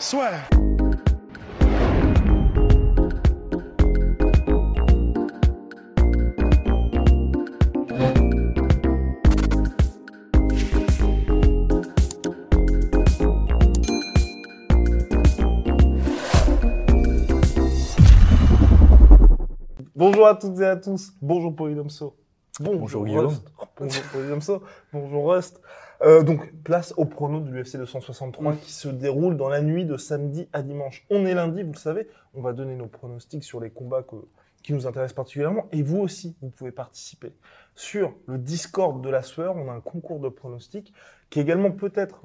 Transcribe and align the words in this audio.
Soit. 0.00 0.30
Bonjour 19.94 20.26
à 20.26 20.34
toutes 20.34 20.58
et 20.60 20.64
à 20.64 20.76
tous. 20.76 21.12
Bonjour 21.20 21.54
Polydomso. 21.54 22.16
Bonjour, 22.60 23.06
Guillaume. 23.06 23.26
Rust. 23.28 23.42
Bonjour 23.78 24.02
Polydomso. 24.12 24.62
Bonjour 24.92 25.32
Rust. 25.34 25.60
Euh, 26.02 26.22
donc, 26.22 26.52
place 26.62 26.92
au 26.98 27.06
prono 27.06 27.40
de 27.40 27.50
l'UFC 27.50 27.76
263 27.78 28.54
qui 28.56 28.72
se 28.72 28.88
déroule 28.88 29.36
dans 29.36 29.48
la 29.48 29.62
nuit 29.62 29.84
de 29.86 29.96
samedi 29.96 30.46
à 30.52 30.62
dimanche. 30.62 31.06
On 31.10 31.24
est 31.24 31.34
lundi, 31.34 31.62
vous 31.62 31.72
le 31.72 31.78
savez. 31.78 32.06
On 32.34 32.42
va 32.42 32.52
donner 32.52 32.76
nos 32.76 32.86
pronostics 32.86 33.44
sur 33.44 33.60
les 33.60 33.70
combats 33.70 34.02
que- 34.02 34.16
qui 34.62 34.74
nous 34.74 34.86
intéressent 34.86 35.14
particulièrement. 35.16 35.68
Et 35.72 35.82
vous 35.82 35.98
aussi, 36.00 36.36
vous 36.42 36.50
pouvez 36.50 36.70
participer. 36.72 37.32
Sur 37.74 38.12
le 38.26 38.36
Discord 38.36 39.02
de 39.02 39.08
la 39.08 39.22
sueur, 39.22 39.56
on 39.56 39.70
a 39.70 39.72
un 39.72 39.80
concours 39.80 40.20
de 40.20 40.28
pronostics 40.28 40.92
qui 41.30 41.38
est 41.38 41.42
également 41.42 41.70
peut-être, 41.70 42.20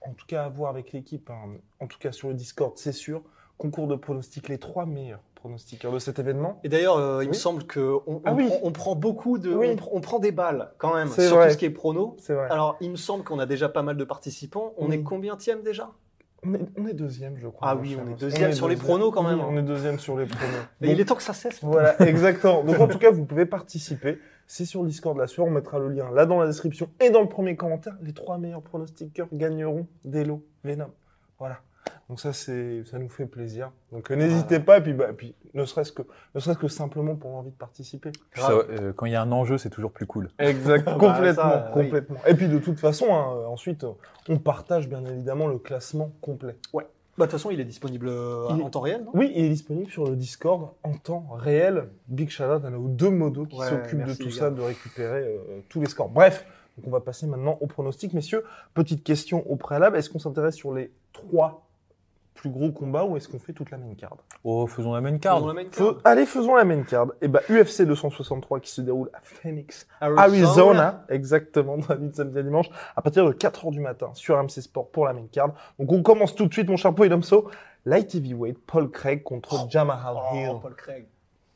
en 0.00 0.12
tout 0.12 0.26
cas 0.26 0.44
à 0.44 0.48
voir 0.48 0.70
avec 0.70 0.92
l'équipe, 0.92 1.28
hein, 1.30 1.56
en 1.80 1.86
tout 1.88 1.98
cas 1.98 2.12
sur 2.12 2.28
le 2.28 2.34
Discord, 2.34 2.72
c'est 2.76 2.92
sûr, 2.92 3.22
concours 3.58 3.86
de 3.86 3.94
pronostics, 3.96 4.48
les 4.48 4.58
trois 4.58 4.86
meilleurs 4.86 5.20
pronostiqueurs 5.34 5.92
de 5.92 5.98
cet 5.98 6.18
événement. 6.18 6.60
Et 6.64 6.68
d'ailleurs, 6.68 6.96
euh, 6.98 7.22
il 7.24 7.28
me 7.28 7.32
semble 7.34 7.64
que 7.64 7.98
on, 8.06 8.22
Ah 8.24 8.32
on 8.32 8.36
oui. 8.36 8.46
prend, 8.48 8.58
on 8.62 8.72
prend 8.72 8.94
beaucoup 8.94 9.38
de, 9.38 9.52
Oui. 9.52 9.68
on, 9.70 9.74
pr- 9.76 9.88
on 9.92 10.00
prend 10.00 10.18
des 10.20 10.30
balles 10.32 10.70
quand 10.78 10.94
même 10.94 11.08
sur 11.08 11.36
vrai. 11.36 11.48
tout 11.48 11.52
ce 11.54 11.58
qui 11.58 11.64
est 11.64 11.70
prono. 11.70 12.16
Vrai. 12.28 12.48
Alors, 12.50 12.76
il 12.80 12.90
me 12.90 12.96
semble 12.96 13.24
qu'on 13.24 13.38
a 13.40 13.46
déjà 13.46 13.68
pas 13.68 13.82
mal 13.82 13.96
de 13.96 14.04
participants. 14.04 14.72
On 14.76 14.90
est 14.90 15.02
combien 15.02 15.36
tième 15.36 15.62
déjà? 15.62 15.90
On 16.44 16.54
est, 16.54 16.60
on 16.76 16.86
est 16.88 16.94
deuxième, 16.94 17.36
je 17.38 17.46
crois. 17.46 17.68
Ah 17.68 17.76
oui, 17.76 17.96
on 18.04 18.10
est 18.10 18.14
deuxième 18.18 18.52
sur 18.52 18.68
les 18.68 18.74
pronos 18.76 19.12
quand 19.12 19.22
même, 19.22 19.38
hein. 19.40 19.46
on 19.48 19.56
est 19.56 19.62
deuxième 19.62 20.00
sur 20.00 20.16
les 20.18 20.26
pronos. 20.26 20.48
Bon, 20.80 20.88
Il 20.90 21.00
est 21.00 21.04
temps 21.04 21.14
que 21.14 21.22
ça 21.22 21.34
cesse. 21.34 21.60
Voilà, 21.62 22.00
exactement. 22.02 22.64
Donc 22.64 22.80
en 22.80 22.88
tout 22.88 22.98
cas, 22.98 23.12
vous 23.12 23.24
pouvez 23.24 23.46
participer. 23.46 24.18
C'est 24.48 24.64
sur 24.64 24.82
le 24.82 24.88
Discord 24.88 25.16
de 25.16 25.20
la 25.20 25.28
sueur. 25.28 25.46
On 25.46 25.50
mettra 25.50 25.78
le 25.78 25.88
lien 25.88 26.10
là 26.10 26.26
dans 26.26 26.40
la 26.40 26.46
description 26.46 26.88
et 27.00 27.10
dans 27.10 27.20
le 27.22 27.28
premier 27.28 27.54
commentaire. 27.56 27.94
Les 28.02 28.12
trois 28.12 28.38
meilleurs 28.38 28.62
pronostiqueurs 28.62 29.28
gagneront 29.32 29.86
des 30.04 30.24
lots 30.24 30.42
Venom. 30.64 30.90
Voilà. 31.38 31.58
Donc 32.08 32.20
ça, 32.20 32.32
c'est, 32.32 32.84
ça 32.84 32.98
nous 32.98 33.08
fait 33.08 33.26
plaisir. 33.26 33.70
Donc 33.90 34.10
euh, 34.10 34.16
n'hésitez 34.16 34.60
pas. 34.60 34.78
Et 34.78 34.80
puis, 34.82 34.92
bah, 34.92 35.08
puis 35.16 35.34
ne 35.54 35.64
serait-ce 35.64 35.92
que, 35.92 36.02
ne 36.34 36.40
serait-ce 36.40 36.58
que 36.58 36.68
simplement 36.68 37.14
pour 37.14 37.30
l'envie 37.30 37.50
de 37.50 37.56
participer. 37.56 38.10
Ça, 38.34 38.50
euh, 38.52 38.92
quand 38.92 39.06
il 39.06 39.12
y 39.12 39.16
a 39.16 39.22
un 39.22 39.32
enjeu, 39.32 39.56
c'est 39.58 39.70
toujours 39.70 39.92
plus 39.92 40.06
cool. 40.06 40.28
Exact, 40.38 40.84
Bah, 40.86 40.96
complètement, 40.98 41.42
ça, 41.42 41.72
oui. 41.74 41.82
complètement. 41.84 42.18
Et 42.26 42.34
puis 42.34 42.48
de 42.48 42.58
toute 42.58 42.78
façon, 42.78 43.14
hein, 43.14 43.46
ensuite, 43.48 43.86
on 44.28 44.38
partage 44.38 44.88
bien 44.88 45.04
évidemment 45.06 45.46
le 45.46 45.58
classement 45.58 46.10
complet. 46.20 46.56
Bah, 47.18 47.26
de 47.26 47.30
toute 47.30 47.30
façon, 47.32 47.50
il 47.50 47.60
est 47.60 47.64
disponible 47.64 48.08
euh, 48.08 48.46
Il 48.50 48.60
est- 48.60 48.62
en 48.64 48.70
temps 48.70 48.80
réel, 48.80 49.04
non? 49.04 49.10
Oui, 49.14 49.30
il 49.34 49.44
est 49.44 49.48
disponible 49.50 49.90
sur 49.90 50.04
le 50.06 50.16
Discord 50.16 50.70
en 50.82 50.92
temps 50.94 51.26
réel. 51.34 51.88
Big 52.08 52.30
shout 52.30 52.44
out 52.44 52.64
à 52.64 52.70
nos 52.70 52.88
deux 52.88 53.10
modos 53.10 53.44
qui 53.46 53.58
Ouais, 53.58 53.68
s'occupent 53.68 54.04
de 54.04 54.14
tout 54.14 54.30
ça, 54.30 54.50
de 54.50 54.60
récupérer 54.62 55.24
euh, 55.24 55.60
tous 55.68 55.80
les 55.80 55.86
scores. 55.88 56.08
Bref, 56.08 56.46
donc 56.76 56.86
on 56.86 56.90
va 56.90 57.00
passer 57.00 57.26
maintenant 57.26 57.58
au 57.60 57.66
pronostic. 57.66 58.14
Messieurs, 58.14 58.44
petite 58.74 59.04
question 59.04 59.44
au 59.50 59.56
préalable. 59.56 59.96
Est-ce 59.98 60.08
qu'on 60.08 60.18
s'intéresse 60.18 60.54
sur 60.56 60.72
les 60.72 60.90
trois 61.12 61.66
plus 62.34 62.50
gros 62.50 62.70
combats 62.72 63.04
ou 63.04 63.16
est-ce 63.16 63.28
qu'on 63.28 63.38
fait 63.38 63.52
toute 63.52 63.70
la 63.70 63.78
main 63.78 63.94
card? 63.94 64.16
Oh, 64.44 64.66
faisons 64.66 64.94
la 64.94 65.00
main 65.00 65.18
card. 65.18 65.46
la 65.46 65.52
main 65.54 65.64
card. 65.64 65.72
Feu- 65.72 65.98
Allez, 66.04 66.26
faisons 66.26 66.54
la 66.56 66.64
main 66.64 66.82
card. 66.82 67.08
Et 67.20 67.28
bah, 67.28 67.40
UFC 67.50 67.82
263 67.82 68.60
qui 68.60 68.70
se 68.70 68.80
déroule 68.80 69.10
à 69.14 69.20
Phoenix, 69.22 69.86
Arizona. 70.00 70.22
Arizona, 70.22 71.04
exactement, 71.08 71.78
dans 71.78 71.86
la 71.90 71.96
nuit 71.98 72.08
de 72.10 72.14
samedi 72.16 72.38
à 72.38 72.42
dimanche, 72.42 72.68
à 72.96 73.02
partir 73.02 73.26
de 73.26 73.32
4h 73.32 73.70
du 73.70 73.80
matin 73.80 74.10
sur 74.14 74.36
MC 74.42 74.60
Sport 74.62 74.88
pour 74.90 75.04
la 75.06 75.12
main 75.12 75.26
card. 75.30 75.52
Donc 75.78 75.92
on 75.92 76.02
commence 76.02 76.34
tout 76.34 76.46
de 76.46 76.52
suite, 76.52 76.68
mon 76.68 76.76
cher 76.76 76.94
Paul 76.94 77.08
Domso. 77.08 77.50
Light 77.84 78.14
heavyweight, 78.14 78.58
Paul 78.64 78.90
Craig 78.90 79.22
contre 79.24 79.68
Jamahal 79.68 80.14
Hill. 80.34 80.50
Oh, 80.54 80.58
Paul 80.60 80.74
Craig. 80.76 81.06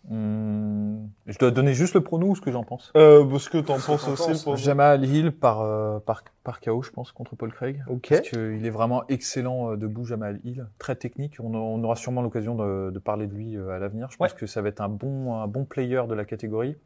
Hmm, 0.09 1.07
je 1.27 1.37
dois 1.39 1.51
donner 1.51 1.75
juste 1.75 1.95
le 1.95 2.01
prono 2.01 2.29
ou 2.29 2.37
ce 2.37 2.41
que 2.41 2.53
j'en 2.53 2.63
pense? 2.63 2.93
Euh, 2.97 3.25
parce 3.25 3.49
que 3.49 3.59
t'en 3.59 3.77
que 3.77 3.87
penses 3.87 4.07
aussi 4.09 4.29
penses 4.29 4.45
pour... 4.45 4.57
Jamal 4.57 5.05
Hill 5.05 5.33
par, 5.33 5.63
euh, 5.63 5.99
par, 5.99 6.23
par 6.45 6.61
KO, 6.61 6.83
je 6.83 6.91
pense, 6.91 7.11
contre 7.13 7.35
Paul 7.35 7.53
Craig. 7.53 7.83
Ok. 7.89 8.09
Parce 8.11 8.21
qu'il 8.29 8.65
est 8.65 8.71
vraiment 8.71 9.03
excellent 9.09 9.73
euh, 9.73 9.77
debout, 9.77 10.05
Jamal 10.05 10.39
Hill. 10.45 10.67
Très 10.79 10.95
technique. 10.95 11.37
On, 11.43 11.55
a- 11.55 11.59
on 11.59 11.83
aura 11.83 11.97
sûrement 11.97 12.23
l'occasion 12.23 12.55
de, 12.55 12.91
de 12.93 12.99
parler 13.01 13.27
de 13.27 13.35
lui 13.35 13.57
euh, 13.57 13.71
à 13.71 13.79
l'avenir. 13.79 14.09
Je 14.11 14.17
pense 14.17 14.31
Ouais. 14.33 14.39
que 14.39 14.47
ça 14.47 14.63
va 14.63 14.69
être 14.69 14.81
un 14.81 14.89
bon, 14.89 15.35
un 15.35 15.47
bon 15.49 15.65
player 15.65 16.03
de 16.09 16.15
la 16.15 16.25
catégorie. 16.25 16.77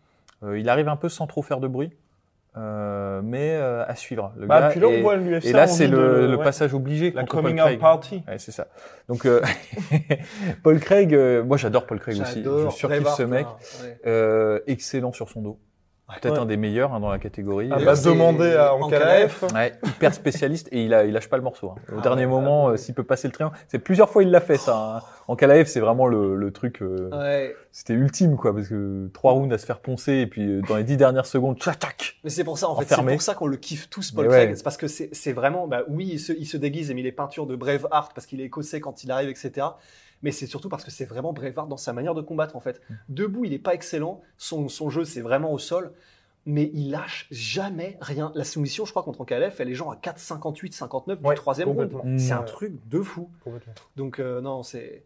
Euh, 0.42 0.58
il 0.58 0.68
arrive 0.70 0.88
un 0.88 0.96
peu 0.96 1.08
sans 1.10 1.26
trop 1.26 1.42
faire 1.42 1.60
de 1.60 1.68
bruit. 1.68 1.90
Euh, 2.56 3.20
mais 3.22 3.54
euh, 3.54 3.84
à 3.86 3.94
suivre. 3.94 4.32
Le 4.36 4.46
Bah, 4.46 4.60
gars 4.60 4.68
puis 4.70 4.80
là, 4.80 4.88
on 4.88 4.90
est- 4.92 5.02
voit 5.02 5.16
l'UFC. 5.16 5.46
et 5.46 5.52
là, 5.52 5.66
c'est 5.66 5.86
le, 5.86 6.26
le 6.26 6.36
ouais, 6.36 6.44
passage 6.44 6.74
obligé 6.74 7.10
La 7.12 7.20
contre 7.22 7.34
Paul 7.34 7.42
coming 7.44 7.60
out 7.60 7.66
Craig. 7.66 7.78
party. 7.80 8.22
Ouais, 8.26 8.38
c'est 8.38 8.52
ça. 8.52 8.66
Donc, 9.08 9.24
euh, 9.26 9.40
Paul 10.62 10.80
Craig, 10.80 11.14
euh, 11.14 11.44
moi 11.44 11.56
j'adore 11.56 11.86
Paul 11.86 12.00
Craig 12.00 12.20
aussi. 12.20 12.42
Je 12.42 12.68
surkiffe 12.70 13.08
ce 13.16 13.22
mec. 13.22 13.46
Ouais. 13.82 13.98
Euh, 14.06 14.58
excellent 14.66 15.12
sur 15.12 15.28
son 15.28 15.42
dos. 15.42 15.58
Peut-être 16.20 16.34
Ouais. 16.34 16.40
un 16.40 16.46
des 16.46 16.56
meilleurs 16.56 16.92
hein, 16.94 17.00
dans 17.00 17.10
la 17.10 17.18
catégorie. 17.18 17.68
Ah 17.72 17.78
Euh, 17.80 17.84
bah, 17.84 17.94
demander 17.94 18.54
à 18.54 18.74
Ankalaev. 18.74 19.32
Ankalaev. 19.42 19.54
Ouais, 19.54 19.72
hyper 19.88 20.14
spécialiste 20.14 20.68
et 20.72 20.84
il, 20.84 20.94
a, 20.94 21.04
il 21.04 21.12
lâche 21.12 21.28
pas 21.28 21.36
le 21.36 21.42
morceau. 21.42 21.70
hein. 21.70 21.74
Au 21.92 21.98
Ah 21.98 22.02
dernier 22.02 22.24
ouais, 22.24 22.30
moment, 22.30 22.66
ouais. 22.66 22.72
euh, 22.72 22.76
s'il 22.76 22.94
peut 22.94 23.04
passer 23.04 23.28
le 23.28 23.32
triangle, 23.32 23.54
c'est 23.68 23.78
plusieurs 23.78 24.10
fois 24.10 24.22
il 24.22 24.30
l'a 24.30 24.40
fait 24.40 24.56
ça. 24.56 24.96
Hein. 24.98 25.02
En 25.28 25.36
Kalaev, 25.36 25.66
c'est 25.66 25.80
vraiment 25.80 26.06
le, 26.06 26.34
le 26.34 26.50
truc, 26.52 26.82
euh, 26.82 27.08
Ouais. 27.12 27.54
c'était 27.70 27.92
ultime 27.92 28.36
quoi, 28.36 28.52
parce 28.54 28.68
que 28.68 29.08
trois 29.14 29.32
rounds 29.32 29.52
à 29.54 29.58
se 29.58 29.66
faire 29.66 29.78
poncer 29.80 30.14
et 30.14 30.26
puis 30.26 30.42
euh, 30.46 30.62
dans 30.68 30.76
les 30.76 30.84
dix 30.84 30.96
dernières 30.96 31.26
secondes, 31.26 31.56
tchac 31.58 31.78
tchac. 31.78 32.16
Mais 32.24 32.30
c'est 32.30 32.44
pour 32.44 32.58
ça, 32.58 32.68
en 32.68 32.76
fait, 32.76 32.86
c'est 32.92 33.00
pour 33.02 33.22
ça 33.22 33.34
qu'on 33.34 33.46
le 33.46 33.56
kiffe 33.56 33.88
tous, 33.90 34.10
Paul. 34.10 34.26
Craig. 34.28 34.54
C'est 34.56 34.62
parce 34.64 34.76
que 34.76 34.88
c'est 34.88 35.08
c'est 35.12 35.32
vraiment, 35.32 35.68
bah 35.68 35.82
oui, 35.88 36.08
il 36.12 36.18
se, 36.18 36.32
il 36.32 36.46
se 36.46 36.56
déguise 36.56 36.90
et 36.90 36.94
met 36.94 37.02
les 37.02 37.12
peintures 37.12 37.46
de 37.46 37.54
Braveheart 37.56 38.12
parce 38.14 38.26
qu'il 38.26 38.40
est 38.40 38.44
écossais 38.44 38.80
quand 38.80 39.04
il 39.04 39.10
arrive, 39.12 39.28
etc. 39.28 39.66
Mais 40.22 40.32
c'est 40.32 40.46
surtout 40.46 40.68
parce 40.68 40.84
que 40.84 40.90
c'est 40.90 41.04
vraiment 41.06 41.32
Braveheart 41.32 41.68
dans 41.68 41.76
sa 41.76 41.92
manière 41.92 42.14
de 42.14 42.20
combattre, 42.22 42.56
en 42.56 42.60
fait. 42.60 42.80
Mm. 42.88 42.94
Debout, 43.08 43.44
il 43.46 43.52
est 43.52 43.58
pas 43.58 43.74
excellent. 43.74 44.20
Son, 44.36 44.68
son 44.68 44.90
jeu, 44.90 45.04
c'est 45.04 45.20
vraiment 45.22 45.52
au 45.52 45.58
sol. 45.58 45.92
Mais 46.46 46.70
il 46.72 46.90
lâche 46.90 47.26
jamais 47.30 47.98
rien. 48.00 48.32
La 48.34 48.44
soumission, 48.44 48.84
je 48.86 48.90
crois, 48.92 49.02
contre 49.02 49.20
Ankalaev, 49.20 49.54
elle 49.58 49.68
est 49.68 49.74
genre 49.74 49.92
à 49.92 49.96
4,58, 49.96 50.72
59 50.72 51.20
Ouais, 51.22 51.34
du 51.34 51.40
troisième 51.40 51.68
round. 51.68 51.90
complètement. 51.90 52.18
C'est 52.18 52.32
un 52.32 52.42
truc 52.42 52.72
de 52.88 53.00
fou. 53.02 53.30
Donc, 53.96 54.18
euh, 54.18 54.40
non, 54.40 54.62
c'est. 54.62 55.04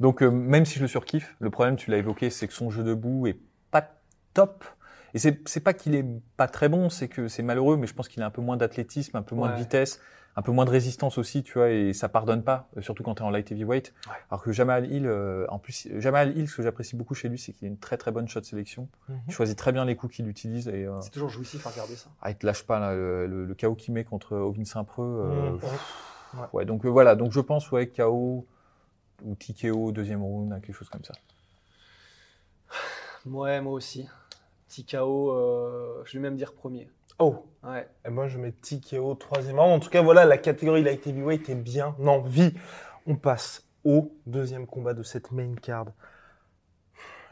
Donc 0.00 0.22
euh, 0.22 0.30
même 0.30 0.64
si 0.64 0.76
je 0.76 0.80
le 0.82 0.88
surkiffe, 0.88 1.36
le 1.40 1.50
problème, 1.50 1.76
tu 1.76 1.90
l'as 1.90 1.98
évoqué, 1.98 2.30
c'est 2.30 2.46
que 2.48 2.54
son 2.54 2.70
jeu 2.70 2.82
debout 2.82 3.26
est 3.26 3.36
pas 3.70 3.86
top. 4.32 4.64
Et 5.12 5.18
c'est 5.18 5.46
c'est 5.46 5.60
pas 5.60 5.74
qu'il 5.74 5.94
est 5.94 6.06
pas 6.38 6.48
très 6.48 6.70
bon, 6.70 6.88
c'est 6.88 7.08
que 7.08 7.28
c'est 7.28 7.42
malheureux, 7.42 7.76
mais 7.76 7.86
je 7.86 7.92
pense 7.92 8.08
qu'il 8.08 8.22
a 8.22 8.26
un 8.26 8.30
peu 8.30 8.40
moins 8.40 8.56
d'athlétisme, 8.56 9.14
un 9.18 9.22
peu 9.22 9.34
moins 9.34 9.48
Ouais. 9.50 9.56
de 9.56 9.60
vitesse, 9.60 10.00
un 10.40 10.42
peu 10.42 10.52
moins 10.52 10.64
de 10.64 10.70
résistance 10.70 11.18
aussi, 11.18 11.42
tu 11.42 11.52
vois, 11.58 11.68
et 11.68 11.92
ça 11.92 12.08
pardonne 12.08 12.42
pas, 12.42 12.66
euh, 12.78 12.80
surtout 12.80 13.02
quand 13.02 13.16
tu 13.16 13.22
es 13.22 13.26
en 13.26 13.30
light 13.30 13.52
heavyweight. 13.52 13.92
Ouais. 14.06 14.12
Alors 14.30 14.42
que 14.42 14.52
Jamal 14.52 14.90
Hill, 14.90 15.06
euh, 15.06 15.44
en 15.50 15.58
plus, 15.58 15.86
Jamal 15.98 16.34
Hill, 16.36 16.48
ce 16.48 16.56
que 16.56 16.62
j'apprécie 16.62 16.96
beaucoup 16.96 17.14
chez 17.14 17.28
lui, 17.28 17.38
c'est 17.38 17.52
qu'il 17.52 17.66
a 17.66 17.68
une 17.68 17.76
très 17.76 17.98
très 17.98 18.10
bonne 18.10 18.26
shot 18.26 18.42
sélection. 18.42 18.88
Mhm. 19.10 19.18
Il 19.28 19.34
choisit 19.34 19.58
très 19.58 19.70
bien 19.72 19.84
les 19.84 19.96
coups 19.96 20.16
qu'il 20.16 20.26
utilise 20.28 20.66
et 20.68 20.86
euh, 20.86 20.98
C'est 21.02 21.10
toujours 21.10 21.28
jouissif 21.28 21.66
à 21.66 21.70
regarder 21.70 21.94
ça. 21.94 22.08
ah, 22.22 22.30
il 22.30 22.36
te 22.36 22.46
lâche 22.46 22.62
pas 22.62 22.78
là, 22.80 22.94
le, 22.94 23.26
le, 23.26 23.44
le 23.44 23.54
KO 23.54 23.74
qu'il 23.74 23.92
met 23.92 24.02
contre 24.04 24.34
Ovin 24.34 24.64
Saint-Preux. 24.64 25.04
euh, 25.04 25.50
Mhm. 25.50 25.60
Ouais. 26.40 26.46
ouais, 26.54 26.64
donc 26.64 26.86
voilà, 26.86 27.16
donc 27.16 27.32
je 27.32 27.40
pense 27.40 27.70
ouais 27.72 27.88
KO 27.88 28.46
ou 29.24 29.34
TKO 29.34 29.92
deuxième 29.92 30.22
round, 30.22 30.58
quelque 30.62 30.72
chose 30.72 30.88
comme 30.88 31.04
ça. 31.04 31.12
Ouais, 33.26 33.60
moi 33.60 33.72
aussi. 33.74 34.08
TKO, 34.68 36.02
je 36.06 36.12
vais 36.14 36.20
même 36.20 36.36
dire 36.36 36.54
premier. 36.54 36.88
Oh, 37.20 37.46
Ouais. 37.62 37.86
et 38.06 38.10
moi 38.10 38.26
je 38.26 38.38
mets 38.38 38.52
TKO 38.52 39.14
troisième 39.14 39.58
round. 39.60 39.72
En 39.74 39.80
tout 39.80 39.90
cas, 39.90 40.00
voilà, 40.02 40.24
la 40.24 40.38
catégorie 40.38 40.82
light 40.82 41.06
heavyweight 41.06 41.48
est 41.50 41.54
bien 41.54 41.94
en 42.04 42.20
vie. 42.20 42.54
On 43.06 43.16
passe 43.16 43.66
au 43.84 44.12
deuxième 44.26 44.66
combat 44.66 44.94
de 44.94 45.02
cette 45.02 45.30
main 45.30 45.54
card. 45.60 45.86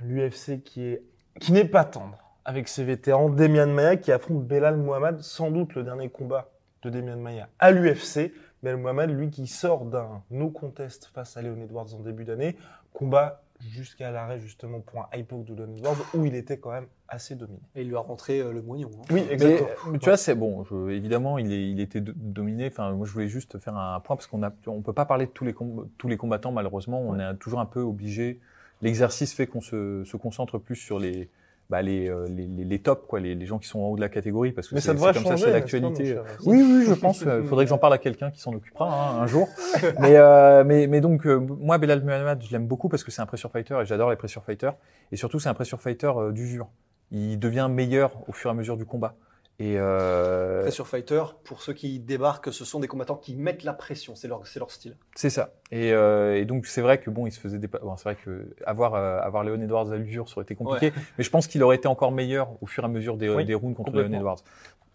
L'UFC 0.00 0.62
qui 0.62 0.84
est 0.84 1.02
qui 1.40 1.52
n'est 1.52 1.64
pas 1.64 1.84
tendre 1.84 2.18
avec 2.44 2.68
ses 2.68 2.84
vétérans. 2.84 3.30
Demian 3.30 3.68
Maia 3.68 3.96
qui 3.96 4.12
affronte 4.12 4.46
Belal 4.46 4.76
Mohamed, 4.76 5.20
sans 5.20 5.50
doute 5.50 5.74
le 5.74 5.82
dernier 5.84 6.10
combat 6.10 6.50
de 6.82 6.90
Demian 6.90 7.16
Maia 7.16 7.48
à 7.58 7.70
l'UFC. 7.70 8.32
Belal 8.62 8.76
Mohamed, 8.78 9.10
lui 9.10 9.30
qui 9.30 9.46
sort 9.46 9.86
d'un 9.86 10.22
no 10.30 10.50
contest 10.50 11.06
face 11.14 11.36
à 11.36 11.42
Leon 11.42 11.60
Edwards 11.62 11.94
en 11.94 12.00
début 12.00 12.24
d'année, 12.24 12.56
combat 12.92 13.42
jusqu'à 13.60 14.10
l'arrêt 14.10 14.38
justement 14.38 14.80
pour 14.80 15.00
un 15.00 15.08
high 15.14 15.26
poke 15.26 15.44
de 15.46 15.52
Edwards 15.52 15.96
où 16.14 16.24
il 16.24 16.34
était 16.34 16.58
quand 16.58 16.70
même 16.70 16.86
assez 17.08 17.34
dominé. 17.34 17.58
Et 17.74 17.82
il 17.82 17.88
lui 17.88 17.96
a 17.96 18.00
rentré 18.00 18.40
euh, 18.40 18.52
le 18.52 18.62
moignon. 18.62 18.90
hein. 18.98 19.02
Oui, 19.10 19.22
Mais, 19.26 19.32
exactement. 19.32 19.68
mais 19.92 19.98
tu 19.98 20.04
vois, 20.04 20.16
c'est 20.16 20.34
bon. 20.34 20.64
je- 20.64 20.90
évidemment, 20.90 21.38
il, 21.38 21.52
est, 21.52 21.70
il 21.70 21.80
était 21.80 22.00
do- 22.00 22.12
dominé. 22.14 22.68
Enfin, 22.68 22.92
moi, 22.92 23.06
je 23.06 23.12
voulais 23.12 23.28
juste 23.28 23.58
faire 23.58 23.76
un 23.76 23.98
point 24.00 24.16
parce 24.16 24.26
qu'on 24.26 24.42
a, 24.42 24.52
on 24.66 24.82
peut 24.82 24.92
pas 24.92 25.06
parler 25.06 25.26
de 25.26 25.30
tous 25.30 25.44
les 25.44 25.52
com- 25.54 25.88
tous 25.98 26.08
les 26.08 26.16
combattants 26.16 26.52
malheureusement. 26.52 27.00
On 27.00 27.18
est 27.18 27.36
toujours 27.36 27.60
un 27.60 27.66
peu 27.66 27.80
obligé. 27.80 28.40
L'exercice 28.82 29.32
fait 29.34 29.46
qu'on 29.48 29.60
se, 29.60 30.04
se 30.04 30.16
concentre 30.16 30.58
plus 30.58 30.76
sur 30.76 30.98
les, 31.00 31.28
bah, 31.70 31.82
les, 31.82 32.08
euh, 32.08 32.26
les, 32.28 32.46
les, 32.46 32.64
les 32.64 32.78
tops, 32.78 33.06
quoi, 33.06 33.20
les, 33.20 33.34
les 33.34 33.46
gens 33.46 33.58
qui 33.58 33.68
sont 33.68 33.80
en 33.80 33.88
haut 33.88 33.96
de 33.96 34.00
la 34.00 34.08
catégorie 34.08 34.52
parce 34.52 34.68
que 34.68 34.74
Mais 34.74 34.80
c'est 34.80 34.88
ça 34.88 34.94
devrait 34.94 35.12
c'est 35.12 35.22
comme 35.22 35.32
changer, 35.32 35.36
ça, 35.36 35.46
c'est 35.46 35.52
pas, 35.52 35.58
l'actualité. 35.58 36.18
Oui, 36.46 36.62
oui, 36.62 36.84
je 36.88 36.94
pense. 36.94 37.20
Il 37.20 37.42
faudrait 37.48 37.66
que 37.66 37.68
j'en 37.68 37.78
parle 37.78 37.92
à 37.92 37.98
quelqu'un 37.98 38.30
qui 38.30 38.40
s'en 38.40 38.54
occupera 38.54 38.86
hein, 38.88 39.22
un 39.22 39.26
jour. 39.26 39.48
mais, 40.00 40.16
euh, 40.16 40.64
mais, 40.64 40.86
mais 40.86 41.02
donc, 41.02 41.26
euh, 41.26 41.36
moi, 41.36 41.76
Belal 41.76 42.02
Muhammad, 42.02 42.42
je 42.42 42.50
l'aime 42.52 42.66
beaucoup 42.66 42.88
parce 42.88 43.04
que 43.04 43.10
c'est 43.10 43.20
un 43.20 43.26
pressure 43.26 43.50
fighter 43.50 43.78
et 43.82 43.84
j'adore 43.84 44.08
les 44.08 44.16
pressure 44.16 44.42
fighters. 44.42 44.74
Et 45.12 45.16
surtout, 45.16 45.40
c'est 45.40 45.50
un 45.50 45.54
pressure 45.54 45.80
fighter 45.80 46.10
euh, 46.16 46.32
d'usure. 46.32 46.68
Il 47.10 47.38
devient 47.38 47.68
meilleur 47.70 48.12
au 48.28 48.32
fur 48.32 48.50
et 48.50 48.52
à 48.52 48.54
mesure 48.54 48.76
du 48.78 48.86
combat. 48.86 49.14
Et 49.60 49.74
euh, 49.76 50.62
Pressure 50.62 50.86
fighter, 50.86 51.22
pour 51.42 51.62
ceux 51.62 51.72
qui 51.72 51.98
débarquent, 51.98 52.52
ce 52.52 52.64
sont 52.64 52.78
des 52.78 52.86
combattants 52.86 53.16
qui 53.16 53.34
mettent 53.34 53.64
la 53.64 53.72
pression, 53.72 54.14
c'est 54.14 54.28
leur, 54.28 54.46
c'est 54.46 54.60
leur 54.60 54.70
style. 54.70 54.96
c'est 55.16 55.30
ça. 55.30 55.50
Et, 55.72 55.92
euh, 55.92 56.36
et 56.36 56.44
donc, 56.44 56.66
c'est 56.66 56.80
vrai 56.80 57.00
que 57.00 57.10
bon, 57.10 57.26
il 57.26 57.32
se 57.32 57.40
faisait 57.40 57.58
des. 57.58 57.66
Bon, 57.66 57.96
c'est 57.96 58.04
vrai 58.04 58.14
que 58.14 58.54
avoir 58.64 58.94
euh, 58.94 59.18
avoir 59.20 59.42
Léon 59.42 59.60
Edwards 59.60 59.90
à 59.90 59.96
l'usure, 59.96 60.28
ça 60.28 60.36
aurait 60.36 60.44
été 60.44 60.54
compliqué. 60.54 60.92
Mais 61.18 61.24
je 61.24 61.30
pense 61.30 61.48
qu'il 61.48 61.60
aurait 61.64 61.74
été 61.74 61.88
encore 61.88 62.12
meilleur 62.12 62.50
au 62.62 62.66
fur 62.66 62.84
et 62.84 62.86
à 62.86 62.88
mesure 62.88 63.16
des, 63.16 63.28
Oui, 63.28 63.44
des 63.44 63.54
rounds 63.54 63.76
contre 63.76 63.92
Léon. 64.00 64.12
Edwards. 64.12 64.38